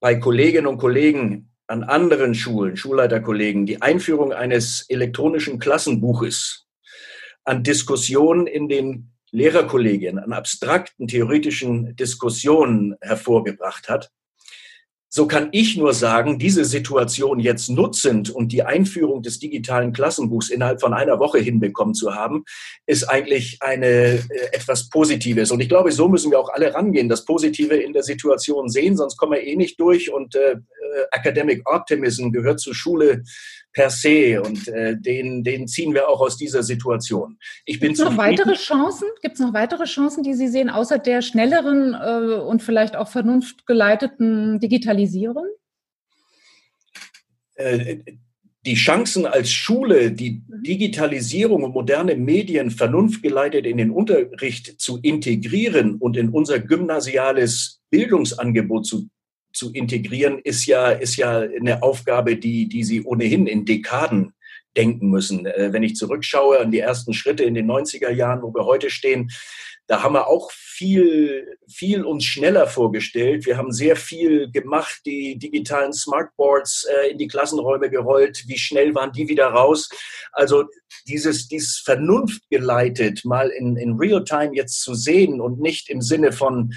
bei 0.00 0.16
Kolleginnen 0.16 0.66
und 0.66 0.78
Kollegen 0.78 1.50
an 1.66 1.84
anderen 1.84 2.34
Schulen, 2.34 2.76
Schulleiterkollegen, 2.76 3.66
die 3.66 3.80
Einführung 3.80 4.32
eines 4.32 4.84
elektronischen 4.88 5.58
Klassenbuches, 5.58 6.66
an 7.44 7.62
Diskussionen 7.62 8.46
in 8.46 8.68
den 8.68 9.12
Lehrerkollegien, 9.30 10.18
an 10.18 10.32
abstrakten 10.32 11.08
theoretischen 11.08 11.96
Diskussionen 11.96 12.96
hervorgebracht 13.00 13.88
hat, 13.88 14.10
so 15.14 15.26
kann 15.26 15.50
ich 15.52 15.76
nur 15.76 15.92
sagen, 15.92 16.38
diese 16.38 16.64
Situation 16.64 17.38
jetzt 17.38 17.68
nutzend 17.68 18.30
und 18.30 18.50
die 18.50 18.62
Einführung 18.62 19.22
des 19.22 19.38
digitalen 19.38 19.92
Klassenbuchs 19.92 20.48
innerhalb 20.48 20.80
von 20.80 20.94
einer 20.94 21.18
Woche 21.18 21.38
hinbekommen 21.38 21.92
zu 21.92 22.14
haben, 22.14 22.44
ist 22.86 23.04
eigentlich 23.04 23.58
eine 23.60 23.86
äh, 23.86 24.20
etwas 24.52 24.88
Positives. 24.88 25.50
Und 25.50 25.60
ich 25.60 25.68
glaube, 25.68 25.92
so 25.92 26.08
müssen 26.08 26.30
wir 26.30 26.40
auch 26.40 26.48
alle 26.48 26.72
rangehen, 26.72 27.10
das 27.10 27.26
Positive 27.26 27.76
in 27.76 27.92
der 27.92 28.04
Situation 28.04 28.70
sehen, 28.70 28.96
sonst 28.96 29.18
kommen 29.18 29.32
wir 29.32 29.42
eh 29.42 29.54
nicht 29.54 29.78
durch. 29.78 30.10
Und 30.10 30.34
äh, 30.34 30.56
Academic 31.10 31.62
Optimism 31.68 32.30
gehört 32.30 32.60
zur 32.60 32.74
Schule 32.74 33.22
per 33.72 33.90
se 33.90 34.40
und 34.42 34.68
äh, 34.68 34.96
den, 34.96 35.44
den 35.44 35.66
ziehen 35.66 35.94
wir 35.94 36.08
auch 36.08 36.20
aus 36.20 36.36
dieser 36.36 36.62
Situation. 36.62 37.38
Ich 37.64 37.80
bin 37.80 37.90
Gibt 37.90 38.00
es 38.00 38.04
noch 38.04 38.16
weitere 38.16 38.54
Chancen? 38.54 39.08
Gibt 39.22 39.34
es 39.34 39.40
noch 39.40 39.54
weitere 39.54 39.84
Chancen, 39.84 40.22
die 40.22 40.34
Sie 40.34 40.48
sehen, 40.48 40.68
außer 40.68 40.98
der 40.98 41.22
schnelleren 41.22 41.94
äh, 41.94 42.34
und 42.40 42.62
vielleicht 42.62 42.96
auch 42.96 43.08
vernunftgeleiteten 43.08 44.60
Digitalisierung? 44.60 45.46
Äh, 47.54 47.98
die 48.64 48.74
Chancen 48.74 49.26
als 49.26 49.50
Schule, 49.50 50.12
die 50.12 50.42
mhm. 50.46 50.62
Digitalisierung 50.62 51.64
und 51.64 51.74
moderne 51.74 52.14
Medien 52.14 52.70
vernunftgeleitet 52.70 53.66
in 53.66 53.76
den 53.76 53.90
Unterricht 53.90 54.80
zu 54.80 54.98
integrieren 55.02 55.96
und 55.96 56.16
in 56.16 56.28
unser 56.28 56.60
gymnasiales 56.60 57.80
Bildungsangebot 57.90 58.86
zu 58.86 59.08
zu 59.52 59.72
integrieren, 59.72 60.38
ist 60.38 60.66
ja, 60.66 60.90
ist 60.90 61.16
ja 61.16 61.40
eine 61.40 61.82
Aufgabe, 61.82 62.36
die, 62.36 62.68
die 62.68 62.84
sie 62.84 63.04
ohnehin 63.04 63.46
in 63.46 63.64
Dekaden 63.64 64.34
denken 64.76 65.08
müssen. 65.10 65.46
Äh, 65.46 65.72
wenn 65.72 65.82
ich 65.82 65.96
zurückschaue 65.96 66.60
an 66.60 66.70
die 66.70 66.80
ersten 66.80 67.12
Schritte 67.12 67.44
in 67.44 67.54
den 67.54 67.70
90er 67.70 68.10
Jahren, 68.10 68.42
wo 68.42 68.54
wir 68.54 68.64
heute 68.64 68.90
stehen, 68.90 69.30
da 69.88 70.02
haben 70.02 70.14
wir 70.14 70.28
auch 70.28 70.50
viel, 70.52 71.58
viel 71.68 72.04
uns 72.04 72.24
schneller 72.24 72.66
vorgestellt. 72.66 73.46
Wir 73.46 73.58
haben 73.58 73.72
sehr 73.72 73.96
viel 73.96 74.50
gemacht, 74.50 75.02
die 75.04 75.38
digitalen 75.38 75.92
Smartboards 75.92 76.84
äh, 76.84 77.10
in 77.10 77.18
die 77.18 77.26
Klassenräume 77.26 77.90
gerollt. 77.90 78.44
Wie 78.46 78.58
schnell 78.58 78.94
waren 78.94 79.12
die 79.12 79.28
wieder 79.28 79.48
raus? 79.48 79.90
Also 80.32 80.64
dieses, 81.08 81.48
dieses 81.48 81.78
Vernunft 81.78 82.48
geleitet, 82.48 83.24
mal 83.24 83.48
in, 83.50 83.76
in 83.76 83.94
Realtime 83.98 84.54
jetzt 84.54 84.80
zu 84.82 84.94
sehen 84.94 85.40
und 85.40 85.60
nicht 85.60 85.90
im 85.90 86.00
Sinne 86.00 86.32
von 86.32 86.72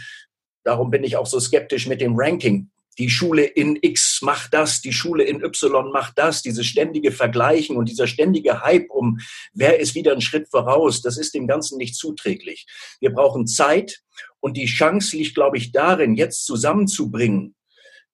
Darum 0.65 0.89
bin 0.89 1.03
ich 1.03 1.15
auch 1.15 1.27
so 1.27 1.39
skeptisch 1.39 1.88
mit 1.88 2.01
dem 2.01 2.15
Ranking. 2.17 2.69
Die 2.98 3.10
Schule 3.10 3.43
in 3.43 3.77
X 3.81 4.22
macht 4.22 4.53
das, 4.53 4.81
die 4.81 4.93
Schule 4.93 5.24
in 5.24 5.43
Y 5.43 5.91
macht 5.91 6.17
das, 6.17 6.41
dieses 6.41 6.65
ständige 6.65 7.12
Vergleichen 7.12 7.77
und 7.77 7.89
dieser 7.89 8.07
ständige 8.07 8.62
Hype 8.62 8.89
um, 8.89 9.19
wer 9.53 9.79
ist 9.79 9.95
wieder 9.95 10.13
einen 10.13 10.22
Schritt 10.22 10.50
voraus, 10.50 11.01
das 11.01 11.17
ist 11.17 11.36
dem 11.36 11.45
Ganzen 11.45 11.77
nicht 11.77 11.95
zuträglich. 11.95 12.65
Wir 13.01 13.12
brauchen 13.12 13.48
Zeit 13.48 14.01
und 14.39 14.57
die 14.57 14.65
Chance 14.65 15.17
liegt, 15.17 15.36
glaube 15.36 15.57
ich, 15.57 15.72
darin, 15.72 16.15
jetzt 16.15 16.45
zusammenzubringen, 16.45 17.55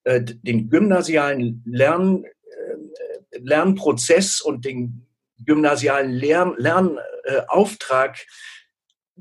äh, 0.03 0.22
den 0.24 0.70
gymnasialen 0.70 1.63
Lern, 1.65 2.25
äh, 2.25 3.38
Lernprozess 3.38 4.41
und 4.41 4.65
den 4.65 5.05
gymnasialen 5.46 6.12
Lern, 6.12 6.55
Lernauftrag 6.58 8.17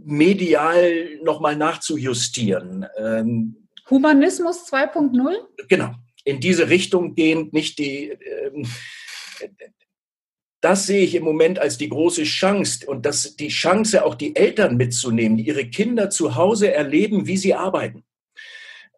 medial 0.05 1.19
nochmal 1.23 1.57
nachzujustieren. 1.57 2.87
Ähm, 2.97 3.69
Humanismus 3.89 4.71
2.0? 4.71 5.37
Genau, 5.69 5.95
in 6.25 6.41
diese 6.41 6.69
Richtung 6.69 7.15
gehend, 7.15 7.53
nicht 7.53 7.79
die. 7.79 8.11
Ähm, 8.11 8.67
das 10.61 10.87
sehe 10.87 11.03
ich 11.03 11.15
im 11.15 11.25
Moment 11.25 11.59
als 11.59 11.79
die 11.79 11.89
große 11.89 12.25
Chance 12.25 12.87
und 12.87 13.07
das, 13.07 13.35
die 13.37 13.49
Chance, 13.49 14.05
auch 14.05 14.15
die 14.15 14.37
Eltern 14.37 14.77
mitzunehmen, 14.77 15.39
die 15.39 15.47
ihre 15.47 15.65
Kinder 15.65 16.11
zu 16.11 16.37
Hause 16.37 16.73
erleben, 16.73 17.27
wie 17.27 17.39
sie 17.39 17.55
arbeiten. 17.55 18.05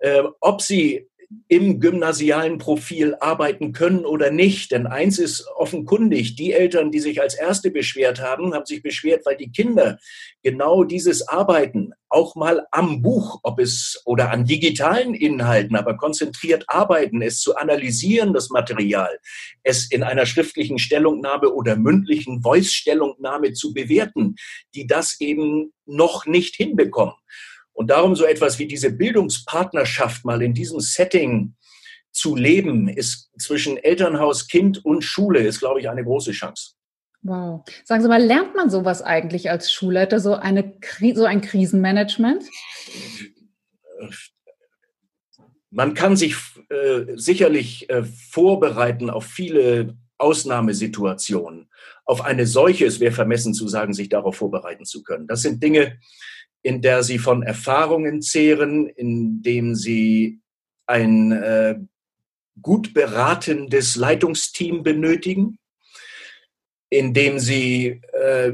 Äh, 0.00 0.24
ob 0.40 0.60
sie 0.60 1.08
im 1.48 1.80
gymnasialen 1.80 2.58
Profil 2.58 3.14
arbeiten 3.20 3.72
können 3.72 4.04
oder 4.04 4.30
nicht. 4.30 4.72
Denn 4.72 4.86
eins 4.86 5.18
ist 5.18 5.46
offenkundig, 5.56 6.34
die 6.36 6.52
Eltern, 6.52 6.90
die 6.90 7.00
sich 7.00 7.20
als 7.20 7.34
Erste 7.34 7.70
beschwert 7.70 8.20
haben, 8.20 8.54
haben 8.54 8.66
sich 8.66 8.82
beschwert, 8.82 9.26
weil 9.26 9.36
die 9.36 9.52
Kinder 9.52 9.98
genau 10.42 10.84
dieses 10.84 11.28
Arbeiten 11.28 11.92
auch 12.08 12.34
mal 12.34 12.66
am 12.70 13.02
Buch, 13.02 13.40
ob 13.42 13.58
es 13.58 14.00
oder 14.04 14.30
an 14.30 14.44
digitalen 14.44 15.14
Inhalten, 15.14 15.76
aber 15.76 15.96
konzentriert 15.96 16.64
arbeiten, 16.68 17.22
es 17.22 17.40
zu 17.40 17.56
analysieren, 17.56 18.34
das 18.34 18.50
Material, 18.50 19.18
es 19.62 19.90
in 19.90 20.02
einer 20.02 20.26
schriftlichen 20.26 20.78
Stellungnahme 20.78 21.50
oder 21.50 21.76
mündlichen 21.76 22.42
Voice-Stellungnahme 22.42 23.52
zu 23.52 23.72
bewerten, 23.72 24.36
die 24.74 24.86
das 24.86 25.20
eben 25.20 25.72
noch 25.86 26.26
nicht 26.26 26.56
hinbekommen. 26.56 27.14
Und 27.72 27.88
darum 27.88 28.14
so 28.14 28.24
etwas 28.24 28.58
wie 28.58 28.66
diese 28.66 28.92
Bildungspartnerschaft 28.92 30.24
mal 30.24 30.42
in 30.42 30.54
diesem 30.54 30.80
Setting 30.80 31.54
zu 32.10 32.36
leben, 32.36 32.88
ist 32.88 33.30
zwischen 33.38 33.78
Elternhaus, 33.78 34.46
Kind 34.46 34.84
und 34.84 35.02
Schule, 35.02 35.40
ist, 35.40 35.60
glaube 35.60 35.80
ich, 35.80 35.88
eine 35.88 36.04
große 36.04 36.32
Chance. 36.32 36.74
Wow. 37.22 37.64
Sagen 37.84 38.02
Sie 38.02 38.08
mal, 38.08 38.22
lernt 38.22 38.54
man 38.54 38.68
sowas 38.68 39.00
eigentlich 39.00 39.48
als 39.48 39.72
Schulleiter, 39.72 40.20
so, 40.20 40.34
eine, 40.34 40.74
so 41.14 41.24
ein 41.24 41.40
Krisenmanagement? 41.40 42.44
Man 45.70 45.94
kann 45.94 46.16
sich 46.16 46.34
äh, 46.68 47.16
sicherlich 47.16 47.88
äh, 47.88 48.02
vorbereiten 48.04 49.08
auf 49.08 49.24
viele 49.24 49.96
Ausnahmesituationen. 50.18 51.70
Auf 52.04 52.22
eine 52.22 52.46
solche, 52.46 52.86
es 52.86 53.00
wäre 53.00 53.12
vermessen 53.12 53.54
zu 53.54 53.68
sagen, 53.68 53.94
sich 53.94 54.08
darauf 54.08 54.36
vorbereiten 54.36 54.84
zu 54.84 55.02
können. 55.02 55.28
Das 55.28 55.42
sind 55.42 55.62
Dinge, 55.62 55.98
in 56.62 56.80
der 56.80 57.02
sie 57.02 57.18
von 57.18 57.42
Erfahrungen 57.42 58.22
zehren, 58.22 58.86
in 58.86 59.42
dem 59.42 59.74
sie 59.74 60.40
ein 60.86 61.32
äh, 61.32 61.76
gut 62.60 62.94
beratendes 62.94 63.96
Leitungsteam 63.96 64.82
benötigen, 64.82 65.58
in 66.90 67.14
dem 67.14 67.38
sie 67.38 68.00
äh, 68.12 68.52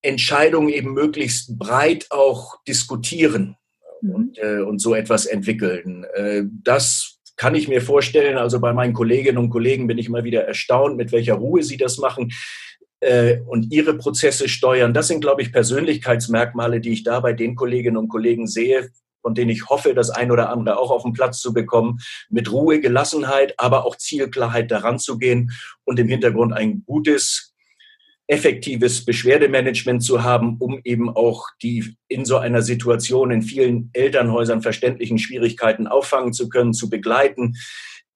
Entscheidungen 0.00 0.68
eben 0.68 0.94
möglichst 0.94 1.58
breit 1.58 2.06
auch 2.10 2.62
diskutieren 2.66 3.56
mhm. 4.00 4.14
und, 4.14 4.38
äh, 4.38 4.60
und 4.60 4.80
so 4.80 4.94
etwas 4.94 5.26
entwickeln. 5.26 6.04
Äh, 6.14 6.44
das 6.62 7.18
kann 7.36 7.54
ich 7.54 7.68
mir 7.68 7.82
vorstellen. 7.82 8.38
Also 8.38 8.60
bei 8.60 8.72
meinen 8.72 8.94
Kolleginnen 8.94 9.38
und 9.38 9.50
Kollegen 9.50 9.86
bin 9.86 9.98
ich 9.98 10.06
immer 10.06 10.24
wieder 10.24 10.44
erstaunt, 10.44 10.96
mit 10.96 11.12
welcher 11.12 11.34
Ruhe 11.34 11.62
sie 11.62 11.76
das 11.76 11.98
machen 11.98 12.32
äh, 13.02 13.40
und 13.46 13.72
ihre 13.72 13.94
Prozesse 13.94 14.48
steuern. 14.48 14.94
Das 14.94 15.08
sind, 15.08 15.20
glaube 15.20 15.42
ich, 15.42 15.52
Persönlichkeitsmerkmale, 15.52 16.80
die 16.80 16.92
ich 16.92 17.02
da 17.02 17.20
bei 17.20 17.32
den 17.32 17.56
Kolleginnen 17.56 17.96
und 17.96 18.08
Kollegen 18.08 18.46
sehe, 18.46 18.90
von 19.20 19.34
denen 19.34 19.50
ich 19.50 19.68
hoffe, 19.68 19.94
das 19.94 20.10
ein 20.10 20.30
oder 20.30 20.50
andere 20.50 20.78
auch 20.78 20.90
auf 20.90 21.02
den 21.02 21.12
Platz 21.12 21.40
zu 21.40 21.52
bekommen, 21.52 21.98
mit 22.30 22.50
Ruhe, 22.50 22.80
Gelassenheit, 22.80 23.54
aber 23.58 23.84
auch 23.84 23.96
Zielklarheit 23.96 24.70
daran 24.70 24.98
zu 24.98 25.18
gehen 25.18 25.52
und 25.84 25.98
im 25.98 26.08
Hintergrund 26.08 26.52
ein 26.52 26.82
gutes, 26.86 27.52
effektives 28.28 29.04
Beschwerdemanagement 29.04 30.02
zu 30.02 30.22
haben, 30.22 30.56
um 30.58 30.80
eben 30.84 31.10
auch 31.10 31.48
die 31.60 31.96
in 32.08 32.24
so 32.24 32.38
einer 32.38 32.62
Situation 32.62 33.30
in 33.30 33.42
vielen 33.42 33.90
Elternhäusern 33.92 34.62
verständlichen 34.62 35.18
Schwierigkeiten 35.18 35.86
auffangen 35.86 36.32
zu 36.32 36.48
können, 36.48 36.72
zu 36.72 36.88
begleiten, 36.88 37.56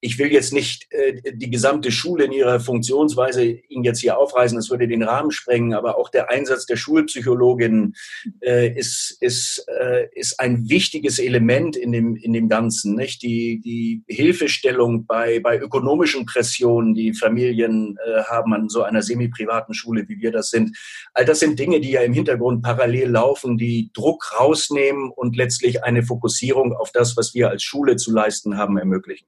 ich 0.00 0.18
will 0.18 0.30
jetzt 0.30 0.52
nicht 0.52 0.86
äh, 0.90 1.20
die 1.32 1.50
gesamte 1.50 1.90
Schule 1.90 2.24
in 2.24 2.32
ihrer 2.32 2.60
Funktionsweise 2.60 3.44
Ihnen 3.44 3.84
jetzt 3.84 4.00
hier 4.00 4.18
aufreißen, 4.18 4.56
das 4.56 4.70
würde 4.70 4.86
den 4.86 5.02
Rahmen 5.02 5.30
sprengen, 5.30 5.74
aber 5.74 5.96
auch 5.96 6.10
der 6.10 6.30
Einsatz 6.30 6.66
der 6.66 6.76
Schulpsychologin 6.76 7.94
äh, 8.40 8.76
ist, 8.76 9.16
ist, 9.20 9.64
äh, 9.68 10.08
ist 10.12 10.38
ein 10.38 10.68
wichtiges 10.68 11.18
Element 11.18 11.76
in 11.76 11.92
dem, 11.92 12.14
in 12.16 12.32
dem 12.32 12.48
Ganzen. 12.48 12.94
Nicht? 12.94 13.22
Die, 13.22 13.60
die 13.64 14.02
Hilfestellung 14.06 15.06
bei, 15.06 15.40
bei 15.40 15.58
ökonomischen 15.58 16.26
Pressionen, 16.26 16.94
die 16.94 17.14
Familien 17.14 17.96
äh, 18.06 18.22
haben 18.24 18.52
an 18.52 18.68
so 18.68 18.82
einer 18.82 19.02
semi-privaten 19.02 19.74
Schule, 19.74 20.08
wie 20.08 20.20
wir 20.20 20.30
das 20.30 20.50
sind. 20.50 20.76
All 21.14 21.24
das 21.24 21.40
sind 21.40 21.58
Dinge, 21.58 21.80
die 21.80 21.92
ja 21.92 22.02
im 22.02 22.12
Hintergrund 22.12 22.62
parallel 22.62 23.10
laufen, 23.10 23.56
die 23.56 23.90
Druck 23.94 24.38
rausnehmen 24.38 25.10
und 25.10 25.36
letztlich 25.36 25.84
eine 25.84 26.02
Fokussierung 26.02 26.74
auf 26.74 26.92
das, 26.92 27.16
was 27.16 27.34
wir 27.34 27.50
als 27.50 27.62
Schule 27.62 27.96
zu 27.96 28.12
leisten 28.12 28.56
haben, 28.58 28.76
ermöglichen. 28.76 29.26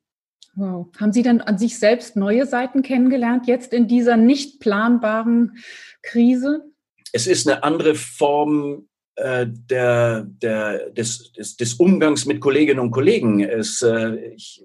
Wow. 0.58 0.88
Haben 0.98 1.12
Sie 1.12 1.22
dann 1.22 1.40
an 1.40 1.56
sich 1.56 1.78
selbst 1.78 2.16
neue 2.16 2.44
Seiten 2.44 2.82
kennengelernt, 2.82 3.46
jetzt 3.46 3.72
in 3.72 3.86
dieser 3.86 4.16
nicht 4.16 4.58
planbaren 4.58 5.58
Krise? 6.02 6.64
Es 7.12 7.28
ist 7.28 7.48
eine 7.48 7.62
andere 7.62 7.94
Form 7.94 8.88
äh, 9.14 9.46
der, 9.48 10.26
der, 10.26 10.90
des, 10.90 11.30
des, 11.32 11.56
des, 11.56 11.74
Umgangs 11.74 12.26
mit 12.26 12.40
Kolleginnen 12.40 12.80
und 12.80 12.90
Kollegen. 12.90 13.38
Es, 13.40 13.82
äh, 13.82 14.16
ich, 14.34 14.64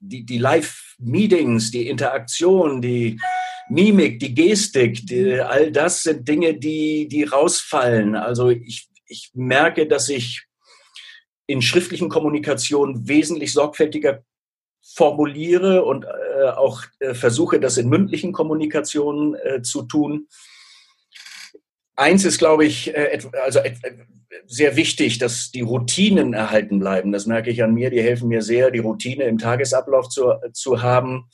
die, 0.00 0.24
die 0.24 0.38
Live-Meetings, 0.38 1.70
die 1.70 1.86
Interaktion, 1.86 2.80
die 2.80 3.20
Mimik, 3.68 4.18
die 4.18 4.34
Gestik, 4.34 5.06
die, 5.06 5.40
all 5.40 5.72
das 5.72 6.04
sind 6.04 6.26
Dinge, 6.26 6.54
die, 6.54 7.06
die 7.06 7.24
rausfallen. 7.24 8.16
Also 8.16 8.48
ich, 8.48 8.88
ich 9.08 9.30
merke, 9.34 9.86
dass 9.86 10.08
ich 10.08 10.46
in 11.46 11.60
schriftlichen 11.60 12.08
Kommunikation 12.08 13.06
wesentlich 13.06 13.52
sorgfältiger 13.52 14.24
formuliere 14.94 15.84
und 15.84 16.04
äh, 16.04 16.48
auch 16.48 16.82
äh, 17.00 17.14
versuche, 17.14 17.58
das 17.58 17.76
in 17.78 17.88
mündlichen 17.88 18.32
Kommunikationen 18.32 19.34
äh, 19.34 19.62
zu 19.62 19.82
tun. 19.82 20.28
Eins 21.96 22.24
ist, 22.24 22.38
glaube 22.38 22.64
ich, 22.64 22.94
äh, 22.94 23.18
also 23.44 23.60
sehr 24.46 24.76
wichtig, 24.76 25.18
dass 25.18 25.50
die 25.50 25.62
Routinen 25.62 26.32
erhalten 26.32 26.78
bleiben. 26.78 27.12
Das 27.12 27.26
merke 27.26 27.50
ich 27.50 27.62
an 27.62 27.74
mir. 27.74 27.90
Die 27.90 28.02
helfen 28.02 28.28
mir 28.28 28.42
sehr, 28.42 28.70
die 28.70 28.80
Routine 28.80 29.24
im 29.24 29.38
Tagesablauf 29.38 30.08
zu, 30.08 30.32
zu 30.52 30.82
haben. 30.82 31.28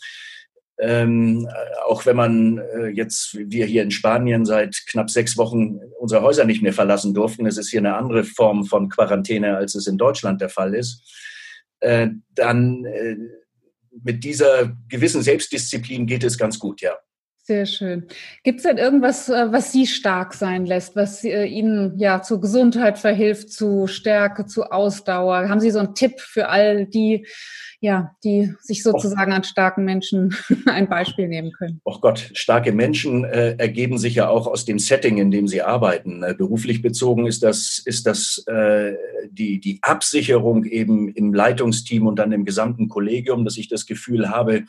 Ähm, 0.79 1.47
auch 1.87 2.07
wenn 2.07 2.17
man 2.17 2.59
äh, 2.59 2.87
jetzt, 2.89 3.37
wir 3.39 3.67
hier 3.67 3.83
in 3.83 3.91
Spanien 3.91 4.47
seit 4.47 4.83
knapp 4.89 5.11
sechs 5.11 5.37
Wochen 5.37 5.81
unsere 5.99 6.23
Häuser 6.23 6.47
nicht 6.47 6.63
mehr 6.63 6.73
verlassen 6.73 7.13
durften, 7.13 7.45
es 7.45 7.59
ist 7.59 7.69
hier 7.69 7.81
eine 7.81 7.97
andere 7.97 8.25
Form 8.25 8.65
von 8.65 8.89
Quarantäne, 8.89 9.59
als 9.59 9.75
es 9.75 9.87
in 9.87 9.99
Deutschland 9.99 10.41
der 10.41 10.49
Fall 10.49 10.75
ist, 10.75 11.03
äh, 11.81 12.09
dann 12.35 12.87
äh, 12.87 13.17
mit 14.03 14.25
dieser 14.25 14.77
gewissen 14.89 15.23
Selbstdisziplin 15.23 16.07
geht 16.07 16.25
es 16.25 16.39
ganz 16.39 16.59
gut, 16.59 16.81
ja. 16.81 16.97
Sehr 17.51 17.67
schön. 17.67 18.07
Gibt 18.45 18.59
es 18.59 18.63
denn 18.63 18.79
irgendwas, 18.79 19.29
äh, 19.29 19.51
was 19.51 19.73
Sie 19.73 19.85
stark 19.85 20.35
sein 20.35 20.67
lässt, 20.67 20.95
was 20.95 21.25
äh, 21.25 21.47
Ihnen 21.47 21.99
ja 21.99 22.23
zur 22.23 22.41
Gesundheit 22.41 22.97
verhilft, 22.97 23.51
zu 23.51 23.89
Stärke, 23.89 24.47
zu 24.47 24.71
Ausdauer? 24.71 25.49
Haben 25.49 25.59
Sie 25.59 25.73
so 25.73 25.81
einen 25.81 25.97
Tipp 25.97 26.21
für 26.21 26.49
all 26.49 26.87
die, 26.87 27.27
ja, 27.81 28.15
die 28.23 28.55
sich 28.61 28.85
sozusagen 28.85 29.33
an 29.33 29.43
starken 29.43 29.85
Menschen 29.85 30.33
ein 30.67 30.89
Beispiel 30.89 31.27
nehmen 31.27 31.51
können? 31.51 31.81
Oh 31.83 31.99
Gott, 32.01 32.31
starke 32.35 32.71
Menschen 32.71 33.25
äh, 33.25 33.57
ergeben 33.59 33.99
sich 33.99 34.15
ja 34.15 34.29
auch 34.29 34.47
aus 34.47 34.65
dem 34.65 34.79
Setting, 34.79 35.19
in 35.19 35.33
dem 35.33 35.49
sie 35.49 35.63
arbeiten. 35.63 36.23
Äh, 36.23 36.35
beruflich 36.35 36.83
bezogen 36.83 37.27
ist 37.27 37.43
das, 37.43 37.83
ist 37.85 38.07
das 38.07 38.45
äh, 38.47 38.95
die, 39.29 39.59
die 39.59 39.81
Absicherung 39.83 40.67
eben 40.67 41.09
im 41.09 41.35
Leitungsteam 41.35 42.07
und 42.07 42.21
dann 42.21 42.31
im 42.31 42.45
gesamten 42.45 42.89
Kollegium, 42.89 43.45
dass 43.45 43.57
ich 43.57 43.67
das 43.67 43.87
Gefühl 43.87 44.31
habe, 44.31 44.67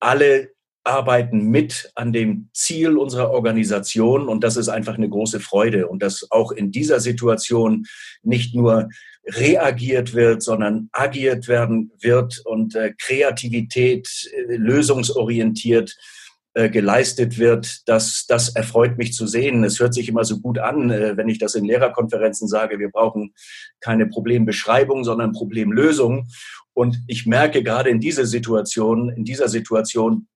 alle 0.00 0.50
arbeiten 0.84 1.50
mit 1.50 1.90
an 1.94 2.12
dem 2.12 2.48
Ziel 2.52 2.96
unserer 2.96 3.30
Organisation 3.30 4.28
und 4.28 4.42
das 4.42 4.56
ist 4.56 4.68
einfach 4.68 4.96
eine 4.96 5.08
große 5.08 5.40
Freude 5.40 5.88
und 5.88 6.02
dass 6.02 6.26
auch 6.30 6.50
in 6.52 6.72
dieser 6.72 7.00
Situation 7.00 7.86
nicht 8.22 8.54
nur 8.54 8.88
reagiert 9.26 10.14
wird, 10.14 10.42
sondern 10.42 10.88
agiert 10.92 11.48
werden 11.48 11.92
wird 12.00 12.40
und 12.44 12.74
äh, 12.74 12.94
Kreativität 12.98 14.08
äh, 14.32 14.56
lösungsorientiert 14.56 15.96
äh, 16.54 16.70
geleistet 16.70 17.38
wird, 17.38 17.86
das, 17.86 18.24
das 18.26 18.48
erfreut 18.48 18.96
mich 18.96 19.12
zu 19.12 19.26
sehen. 19.26 19.62
Es 19.64 19.78
hört 19.78 19.92
sich 19.92 20.08
immer 20.08 20.24
so 20.24 20.40
gut 20.40 20.58
an, 20.58 20.90
äh, 20.90 21.16
wenn 21.16 21.28
ich 21.28 21.38
das 21.38 21.54
in 21.54 21.64
Lehrerkonferenzen 21.64 22.48
sage, 22.48 22.78
wir 22.78 22.90
brauchen 22.90 23.34
keine 23.80 24.06
Problembeschreibung, 24.06 25.04
sondern 25.04 25.32
Problemlösung. 25.32 26.26
Und 26.72 26.98
ich 27.06 27.26
merke 27.26 27.62
gerade 27.62 27.90
in 27.90 28.00
dieser 28.00 28.24
Situation, 28.24 29.10
in 29.10 29.24
dieser 29.24 29.48
Situation, 29.48 30.26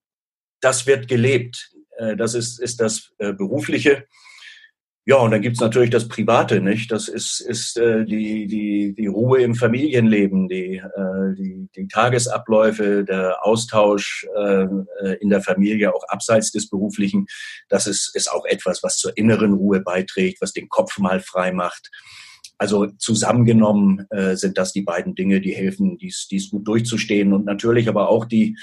das 0.63 0.87
wird 0.87 1.07
gelebt. 1.07 1.71
Äh, 1.97 2.15
das 2.15 2.33
ist, 2.33 2.59
ist 2.59 2.79
das 2.79 3.11
äh, 3.17 3.33
Berufliche. 3.33 4.05
Ja, 5.05 5.17
und 5.17 5.31
dann 5.31 5.41
gibt's 5.41 5.59
natürlich 5.59 5.89
das 5.89 6.07
Private, 6.07 6.61
nicht? 6.61 6.89
Das 6.89 7.09
ist, 7.09 7.41
ist 7.41 7.77
äh, 7.77 8.05
die, 8.05 8.47
die, 8.47 8.95
die 8.97 9.07
Ruhe 9.07 9.41
im 9.41 9.53
Familienleben, 9.53 10.47
die, 10.47 10.77
äh, 10.77 11.35
die, 11.37 11.67
die 11.75 11.87
Tagesabläufe, 11.89 13.03
der 13.03 13.45
Austausch 13.45 14.25
äh, 14.33 14.65
in 15.19 15.29
der 15.29 15.41
Familie, 15.41 15.93
auch 15.93 16.03
abseits 16.07 16.51
des 16.51 16.69
Beruflichen. 16.69 17.25
Das 17.67 17.85
ist, 17.85 18.15
ist 18.15 18.31
auch 18.31 18.45
etwas, 18.45 18.81
was 18.81 18.97
zur 18.97 19.17
inneren 19.17 19.51
Ruhe 19.51 19.81
beiträgt, 19.81 20.41
was 20.41 20.53
den 20.53 20.69
Kopf 20.69 20.97
mal 20.99 21.19
frei 21.19 21.51
macht. 21.51 21.91
Also 22.57 22.85
zusammengenommen 22.85 24.05
äh, 24.09 24.37
sind 24.37 24.57
das 24.57 24.71
die 24.71 24.83
beiden 24.83 25.15
Dinge, 25.15 25.41
die 25.41 25.53
helfen, 25.53 25.97
dies, 25.97 26.27
dies 26.31 26.49
gut 26.49 26.65
durchzustehen 26.65 27.33
und 27.33 27.43
natürlich 27.43 27.89
aber 27.89 28.07
auch 28.07 28.23
die, 28.23 28.55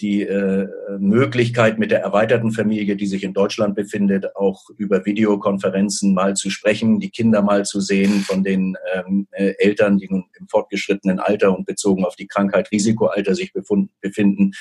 die 0.00 0.22
äh, 0.22 0.66
Möglichkeit 0.98 1.78
mit 1.78 1.90
der 1.90 2.00
erweiterten 2.00 2.50
Familie, 2.50 2.96
die 2.96 3.06
sich 3.06 3.22
in 3.22 3.32
Deutschland 3.32 3.76
befindet, 3.76 4.34
auch 4.34 4.68
über 4.76 5.06
Videokonferenzen 5.06 6.14
mal 6.14 6.34
zu 6.34 6.50
sprechen, 6.50 6.98
die 6.98 7.10
Kinder 7.10 7.42
mal 7.42 7.64
zu 7.64 7.80
sehen 7.80 8.20
von 8.20 8.42
den 8.42 8.76
ähm, 8.92 9.28
äh, 9.30 9.54
Eltern, 9.58 9.98
die 9.98 10.08
nun 10.08 10.24
im 10.38 10.48
fortgeschrittenen 10.48 11.20
Alter 11.20 11.56
und 11.56 11.66
bezogen 11.66 12.04
auf 12.04 12.16
die 12.16 12.26
Krankheit 12.26 12.72
Risikoalter 12.72 13.34
sich 13.34 13.52
befunden, 13.52 13.90
befinden, 14.00 14.52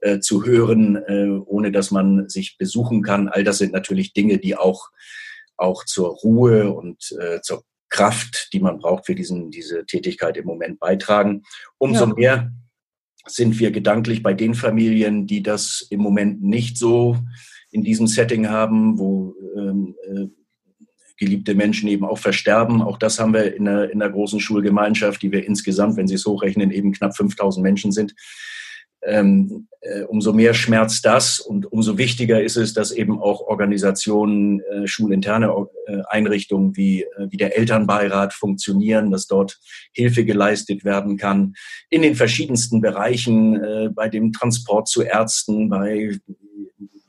äh, 0.00 0.20
zu 0.20 0.46
hören, 0.46 0.96
äh, 0.96 1.28
ohne 1.44 1.72
dass 1.72 1.90
man 1.90 2.28
sich 2.28 2.56
besuchen 2.56 3.02
kann. 3.02 3.28
All 3.28 3.44
das 3.44 3.58
sind 3.58 3.72
natürlich 3.72 4.14
Dinge, 4.14 4.38
die 4.38 4.56
auch, 4.56 4.88
auch 5.56 5.84
zur 5.84 6.08
Ruhe 6.08 6.72
und 6.72 7.14
äh, 7.20 7.42
zur 7.42 7.64
Kraft, 7.90 8.48
die 8.54 8.60
man 8.60 8.78
braucht 8.78 9.04
für 9.04 9.14
diesen, 9.14 9.50
diese 9.50 9.84
Tätigkeit 9.84 10.38
im 10.38 10.46
Moment 10.46 10.78
beitragen. 10.78 11.42
Umso 11.76 12.06
ja. 12.06 12.14
mehr 12.14 12.52
sind 13.26 13.58
wir 13.58 13.70
gedanklich 13.70 14.22
bei 14.22 14.34
den 14.34 14.54
Familien, 14.54 15.26
die 15.26 15.42
das 15.42 15.86
im 15.90 16.00
Moment 16.00 16.42
nicht 16.42 16.78
so 16.78 17.16
in 17.70 17.82
diesem 17.82 18.06
Setting 18.06 18.48
haben, 18.48 18.98
wo 18.98 19.34
ähm, 19.56 19.94
äh, 20.08 20.26
geliebte 21.16 21.54
Menschen 21.54 21.88
eben 21.88 22.04
auch 22.04 22.18
versterben. 22.18 22.82
Auch 22.82 22.98
das 22.98 23.20
haben 23.20 23.34
wir 23.34 23.54
in 23.54 23.66
der, 23.66 23.90
in 23.90 23.98
der 23.98 24.10
großen 24.10 24.40
Schulgemeinschaft, 24.40 25.22
die 25.22 25.30
wir 25.30 25.46
insgesamt, 25.46 25.96
wenn 25.96 26.08
Sie 26.08 26.14
es 26.14 26.24
hochrechnen, 26.24 26.70
eben 26.70 26.92
knapp 26.92 27.14
5000 27.14 27.62
Menschen 27.62 27.92
sind 27.92 28.14
ähm, 29.02 29.68
äh, 29.80 30.02
umso 30.02 30.32
mehr 30.32 30.52
schmerzt 30.52 31.06
das 31.06 31.40
und 31.40 31.70
umso 31.72 31.96
wichtiger 31.96 32.42
ist 32.42 32.56
es, 32.56 32.74
dass 32.74 32.92
eben 32.92 33.20
auch 33.20 33.40
Organisationen, 33.40 34.60
äh, 34.60 34.86
schulinterne 34.86 35.52
äh, 35.86 36.02
Einrichtungen 36.08 36.76
wie, 36.76 37.02
äh, 37.02 37.28
wie 37.30 37.38
der 37.38 37.56
Elternbeirat 37.56 38.34
funktionieren, 38.34 39.10
dass 39.10 39.26
dort 39.26 39.58
Hilfe 39.92 40.24
geleistet 40.24 40.84
werden 40.84 41.16
kann. 41.16 41.54
In 41.88 42.02
den 42.02 42.14
verschiedensten 42.14 42.82
Bereichen, 42.82 43.56
äh, 43.56 43.88
bei 43.94 44.08
dem 44.08 44.32
Transport 44.32 44.88
zu 44.88 45.02
Ärzten, 45.02 45.70
bei 45.70 46.18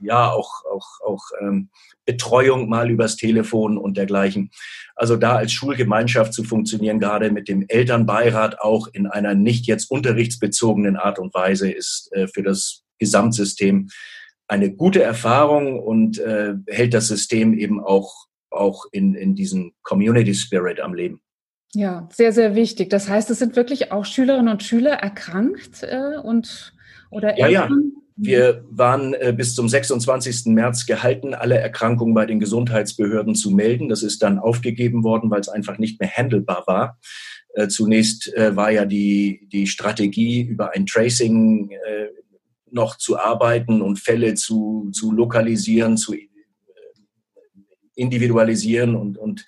ja 0.02 0.32
auch, 0.32 0.64
auch, 0.66 0.88
auch 1.06 1.24
ähm, 1.42 1.70
Betreuung 2.06 2.70
mal 2.70 2.90
übers 2.90 3.16
Telefon 3.16 3.78
und 3.78 3.98
dergleichen. 3.98 4.52
Also 4.96 5.16
da 5.16 5.36
als 5.36 5.52
Schulgemeinschaft 5.52 6.34
zu 6.34 6.44
funktionieren, 6.44 7.00
gerade 7.00 7.32
mit 7.32 7.48
dem 7.48 7.66
Elternbeirat 7.68 8.60
auch 8.60 8.88
in 8.92 9.08
einer 9.08 9.34
nicht 9.34 9.68
jetzt 9.68 9.90
unterrichtsbezogenen 9.90 10.98
Art 10.98 11.20
und 11.20 11.34
Weise, 11.34 11.72
ist 11.72 12.10
äh, 12.14 12.28
für 12.28 12.44
das 12.44 12.84
Gesamtsystem 13.00 13.90
eine 14.48 14.74
gute 14.74 15.02
Erfahrung 15.02 15.80
und 15.80 16.20
äh, 16.20 16.56
hält 16.68 16.94
das 16.94 17.08
System 17.08 17.54
eben 17.54 17.82
auch, 17.82 18.28
auch 18.50 18.86
in, 18.92 19.16
in 19.16 19.34
diesem 19.36 19.74
Community 19.82 20.34
Spirit 20.34 20.82
am 20.82 20.94
Leben. 20.94 21.22
Ja, 21.74 22.10
sehr, 22.12 22.34
sehr 22.34 22.54
wichtig. 22.54 22.90
Das 22.90 23.08
heißt, 23.08 23.30
es 23.30 23.40
sind 23.40 23.56
wirklich 23.56 23.94
auch 23.94 24.04
Schülerinnen 24.04 24.52
und 24.52 24.62
Schüler 24.62 24.92
erkrankt 24.92 25.84
äh, 25.84 26.18
und 26.22 26.74
oder 27.12 27.38
Eltern? 27.38 27.52
Ja, 27.52 27.68
ja. 27.68 27.70
Wir 28.24 28.64
waren 28.70 29.16
äh, 29.16 29.34
bis 29.36 29.56
zum 29.56 29.68
26. 29.68 30.46
März 30.54 30.86
gehalten, 30.86 31.34
alle 31.34 31.58
Erkrankungen 31.58 32.14
bei 32.14 32.28
den 32.28 32.40
Gesundheitsbehörden 32.40 33.34
zu 33.34 33.50
melden. 33.50 33.90
Das 33.90 34.04
ist 34.04 34.22
dann 34.22 34.38
aufgegeben 34.38 35.04
worden, 35.04 35.32
weil 35.32 35.42
es 35.42 35.50
einfach 35.50 35.80
nicht 35.80 36.00
mehr 36.00 36.12
handelbar 36.12 36.66
war. 36.68 37.00
Äh, 37.56 37.68
zunächst 37.68 38.32
äh, 38.36 38.56
war 38.56 38.70
ja 38.70 38.86
die, 38.86 39.48
die 39.52 39.66
Strategie, 39.66 40.44
über 40.44 40.76
ein 40.76 40.86
Tracing 40.86 41.72
äh, 41.72 42.10
noch 42.70 42.96
zu 42.96 43.18
arbeiten 43.18 43.82
und 43.82 43.98
Fälle 43.98 44.36
zu, 44.36 44.92
zu 44.94 45.12
lokalisieren, 45.12 45.98
zu 45.98 46.14
äh, 46.14 46.30
individualisieren 47.96 48.96
und, 48.96 49.18
und 49.18 49.48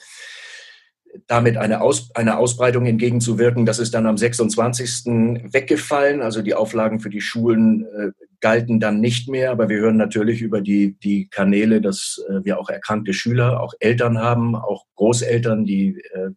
damit 1.28 1.58
eine, 1.58 1.82
Aus, 1.82 2.10
eine 2.15 2.38
Ausbreitung 2.38 2.86
entgegenzuwirken. 2.86 3.65
Das 3.65 3.80
ist 3.80 3.93
dann 3.93 4.06
am 4.06 4.17
26. 4.17 5.06
weggefallen. 5.54 6.21
Also 6.21 6.41
die 6.41 6.56
Auflagen 6.56 6.99
für 6.99 7.10
die 7.10 7.21
Schulen 7.21 7.86
äh, 7.86 8.12
galten 8.39 8.80
dann 8.80 8.99
nicht 8.99 9.30
mehr. 9.30 9.52
Aber 9.52 9.69
wir 9.69 9.78
hören 9.78 9.97
natürlich 9.97 10.41
über 10.41 10.62
die, 10.62 10.97
die 10.99 11.28
Kanäle, 11.30 11.82
dass 11.82 12.23
äh, 12.30 12.43
wir 12.43 12.60
auch 12.60 12.69
erkrankte 12.69 13.13
Schüler, 13.13 13.62
auch 13.62 13.73
Eltern 13.80 14.19
haben, 14.19 14.56
auch 14.56 14.86
Großeltern, 14.95 15.65
die 15.65 16.02
äh, 16.13 16.30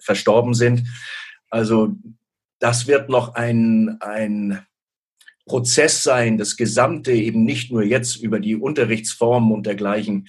verstorben 0.00 0.54
sind. 0.54 0.84
Also 1.50 1.94
das 2.60 2.86
wird 2.86 3.08
noch 3.08 3.34
ein, 3.34 3.96
ein 4.00 4.60
Prozess 5.46 6.02
sein, 6.02 6.38
das 6.38 6.56
Gesamte 6.56 7.12
eben 7.12 7.44
nicht 7.44 7.72
nur 7.72 7.82
jetzt 7.82 8.16
über 8.16 8.38
die 8.38 8.54
Unterrichtsformen 8.54 9.52
und 9.52 9.66
dergleichen 9.66 10.28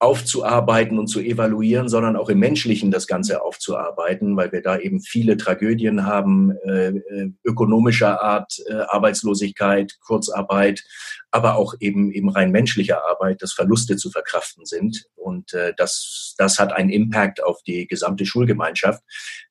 aufzuarbeiten 0.00 0.98
und 0.98 1.06
zu 1.06 1.20
evaluieren, 1.20 1.88
sondern 1.88 2.16
auch 2.16 2.28
im 2.28 2.38
Menschlichen 2.38 2.90
das 2.90 3.06
Ganze 3.06 3.42
aufzuarbeiten, 3.42 4.36
weil 4.36 4.52
wir 4.52 4.60
da 4.60 4.76
eben 4.76 5.00
viele 5.00 5.36
Tragödien 5.36 6.04
haben, 6.04 6.52
äh, 6.66 6.88
äh, 6.88 7.30
ökonomischer 7.44 8.20
Art, 8.20 8.58
äh, 8.66 8.74
Arbeitslosigkeit, 8.88 9.98
Kurzarbeit, 10.00 10.84
aber 11.30 11.56
auch 11.56 11.74
eben 11.80 12.10
eben 12.10 12.28
rein 12.28 12.50
menschlicher 12.50 13.04
Arbeit, 13.08 13.40
dass 13.40 13.52
Verluste 13.52 13.96
zu 13.96 14.10
verkraften 14.10 14.66
sind. 14.66 15.06
Und 15.14 15.54
äh, 15.54 15.72
das, 15.76 16.34
das 16.38 16.58
hat 16.58 16.72
einen 16.72 16.90
Impact 16.90 17.42
auf 17.42 17.62
die 17.62 17.86
gesamte 17.86 18.26
Schulgemeinschaft. 18.26 19.02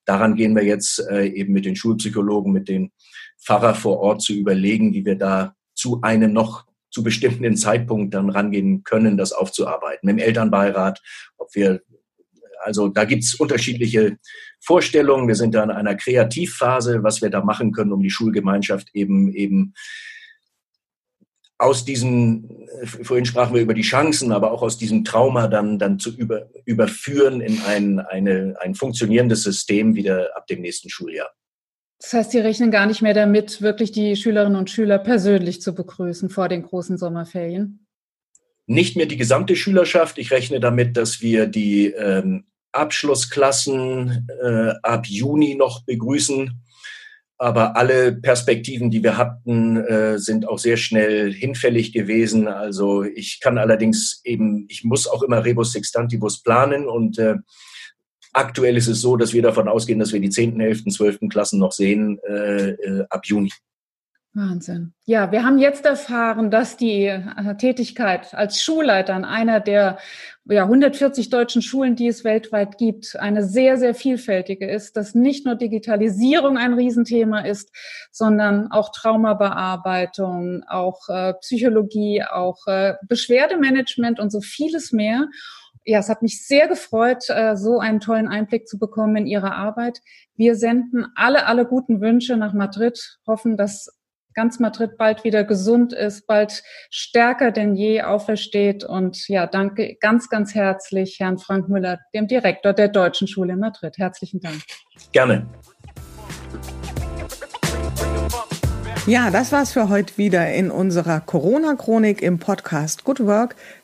Daran 0.05 0.35
gehen 0.35 0.55
wir 0.55 0.63
jetzt 0.63 0.99
äh, 1.09 1.25
eben 1.25 1.53
mit 1.53 1.65
den 1.65 1.75
Schulpsychologen, 1.75 2.51
mit 2.51 2.67
den 2.67 2.91
Pfarrer 3.41 3.75
vor 3.75 3.99
Ort 3.99 4.21
zu 4.21 4.33
überlegen, 4.33 4.93
wie 4.93 5.05
wir 5.05 5.15
da 5.15 5.55
zu 5.73 6.01
einem 6.01 6.33
noch 6.33 6.65
zu 6.93 7.03
bestimmten 7.03 7.57
Zeitpunkt 7.57 8.13
dann 8.13 8.29
rangehen 8.29 8.83
können, 8.83 9.17
das 9.17 9.33
aufzuarbeiten. 9.33 10.07
Dem 10.07 10.19
Elternbeirat, 10.19 11.01
ob 11.37 11.53
wir, 11.55 11.81
also 12.63 12.87
da 12.87 13.03
gibt's 13.05 13.33
unterschiedliche 13.33 14.17
Vorstellungen. 14.61 15.27
Wir 15.27 15.35
sind 15.35 15.55
da 15.55 15.63
in 15.63 15.71
einer 15.71 15.95
Kreativphase, 15.95 17.01
was 17.01 17.23
wir 17.23 17.31
da 17.31 17.43
machen 17.43 17.71
können, 17.71 17.91
um 17.91 18.03
die 18.03 18.11
Schulgemeinschaft 18.11 18.89
eben, 18.93 19.33
eben 19.33 19.73
aus 21.57 21.83
diesen, 21.83 22.67
vorhin 22.83 23.25
sprachen 23.25 23.55
wir 23.55 23.61
über 23.61 23.73
die 23.73 23.81
Chancen, 23.81 24.31
aber 24.31 24.51
auch 24.51 24.61
aus 24.61 24.77
diesem 24.77 25.03
Trauma 25.03 25.47
dann, 25.47 25.79
dann 25.79 25.97
zu 25.97 26.15
über, 26.15 26.49
überführen 26.65 27.41
in 27.41 27.59
ein, 27.61 27.99
eine, 27.99 28.55
ein 28.59 28.75
funktionierendes 28.75 29.43
System 29.43 29.95
wieder 29.95 30.35
ab 30.37 30.45
dem 30.45 30.61
nächsten 30.61 30.89
Schuljahr. 30.89 31.31
Das 32.03 32.11
heißt, 32.11 32.31
Sie 32.31 32.39
rechnen 32.39 32.69
gar 32.69 32.85
nicht 32.85 33.01
mehr 33.01 33.13
damit, 33.13 33.61
wirklich 33.61 33.93
die 33.93 34.17
Schülerinnen 34.17 34.57
und 34.57 34.69
Schüler 34.69 34.99
persönlich 34.99 35.61
zu 35.61 35.73
begrüßen 35.73 36.29
vor 36.29 36.49
den 36.49 36.63
großen 36.63 36.97
Sommerferien? 36.97 37.87
Nicht 38.67 38.97
mehr 38.97 39.05
die 39.05 39.15
gesamte 39.15 39.55
Schülerschaft. 39.55 40.17
Ich 40.17 40.31
rechne 40.31 40.59
damit, 40.59 40.97
dass 40.97 41.21
wir 41.21 41.47
die 41.47 41.87
ähm, 41.87 42.43
Abschlussklassen 42.73 44.27
äh, 44.43 44.73
ab 44.83 45.05
Juni 45.07 45.55
noch 45.55 45.85
begrüßen. 45.85 46.61
Aber 47.37 47.77
alle 47.77 48.11
Perspektiven, 48.11 48.91
die 48.91 49.01
wir 49.01 49.17
hatten, 49.17 49.77
äh, 49.77 50.19
sind 50.19 50.45
auch 50.45 50.59
sehr 50.59 50.77
schnell 50.77 51.31
hinfällig 51.31 51.93
gewesen. 51.93 52.49
Also 52.49 53.03
ich 53.03 53.39
kann 53.39 53.57
allerdings 53.57 54.19
eben, 54.25 54.65
ich 54.67 54.83
muss 54.83 55.07
auch 55.07 55.23
immer 55.23 55.45
Rebus 55.45 55.71
Sextantibus 55.71 56.43
planen 56.43 56.85
und 56.85 57.17
äh, 57.17 57.35
Aktuell 58.33 58.77
ist 58.77 58.87
es 58.87 59.01
so, 59.01 59.15
dass 59.15 59.33
wir 59.33 59.41
davon 59.41 59.67
ausgehen, 59.67 59.99
dass 59.99 60.11
wir 60.11 60.19
die 60.19 60.29
10., 60.29 60.59
11., 60.59 60.85
12. 60.85 61.19
Klassen 61.29 61.59
noch 61.59 61.71
sehen 61.71 62.19
äh, 62.27 62.71
äh, 62.71 63.05
ab 63.09 63.25
Juni. 63.25 63.51
Wahnsinn. 64.35 64.93
Ja, 65.05 65.31
wir 65.31 65.45
haben 65.45 65.59
jetzt 65.59 65.85
erfahren, 65.85 66.49
dass 66.49 66.75
die 66.75 67.05
äh, 67.05 67.55
Tätigkeit 67.57 68.33
als 68.33 68.63
Schulleiter 68.63 69.13
an 69.13 69.25
einer 69.25 69.59
der 69.59 69.99
ja, 70.45 70.63
140 70.63 71.29
deutschen 71.29 71.61
Schulen, 71.61 71.95
die 71.95 72.07
es 72.07 72.23
weltweit 72.23 72.79
gibt, 72.79 73.15
eine 73.15 73.43
sehr, 73.43 73.77
sehr 73.77 73.93
vielfältige 73.93 74.67
ist, 74.67 74.97
dass 74.97 75.13
nicht 75.13 75.45
nur 75.45 75.53
Digitalisierung 75.53 76.57
ein 76.57 76.73
Riesenthema 76.73 77.41
ist, 77.41 77.71
sondern 78.11 78.71
auch 78.71 78.91
Traumabearbeitung, 78.91 80.63
auch 80.67 81.07
äh, 81.09 81.35
Psychologie, 81.35 82.23
auch 82.23 82.65
äh, 82.65 82.95
Beschwerdemanagement 83.03 84.19
und 84.19 84.31
so 84.31 84.41
vieles 84.41 84.91
mehr 84.91 85.27
ja, 85.85 85.99
es 85.99 86.09
hat 86.09 86.21
mich 86.21 86.45
sehr 86.45 86.67
gefreut, 86.67 87.29
äh, 87.29 87.55
so 87.55 87.79
einen 87.79 87.99
tollen 87.99 88.27
Einblick 88.27 88.67
zu 88.67 88.79
bekommen 88.79 89.15
in 89.17 89.27
Ihre 89.27 89.53
Arbeit. 89.53 89.99
Wir 90.35 90.55
senden 90.55 91.07
alle, 91.15 91.45
alle 91.45 91.65
guten 91.65 92.01
Wünsche 92.01 92.37
nach 92.37 92.53
Madrid, 92.53 93.19
hoffen, 93.27 93.57
dass 93.57 93.89
ganz 94.33 94.59
Madrid 94.59 94.97
bald 94.97 95.23
wieder 95.23 95.43
gesund 95.43 95.93
ist, 95.93 96.25
bald 96.25 96.63
stärker 96.89 97.51
denn 97.51 97.75
je 97.75 98.01
aufersteht. 98.01 98.83
Und 98.83 99.27
ja, 99.27 99.45
danke 99.45 99.95
ganz, 99.99 100.29
ganz 100.29 100.55
herzlich 100.55 101.17
Herrn 101.19 101.37
Frank 101.37 101.69
Müller, 101.69 101.99
dem 102.13 102.27
Direktor 102.27 102.73
der 102.73 102.87
Deutschen 102.87 103.27
Schule 103.27 103.53
in 103.53 103.59
Madrid. 103.59 103.97
Herzlichen 103.97 104.39
Dank. 104.39 104.61
Gerne. 105.11 105.47
Ja, 109.05 109.29
das 109.31 109.51
war's 109.51 109.73
für 109.73 109.89
heute 109.89 110.17
wieder 110.17 110.51
in 110.53 110.71
unserer 110.71 111.19
Corona-Chronik 111.19 112.21
im 112.21 112.39
Podcast 112.39 113.03
Good 113.03 113.25
Work 113.25 113.55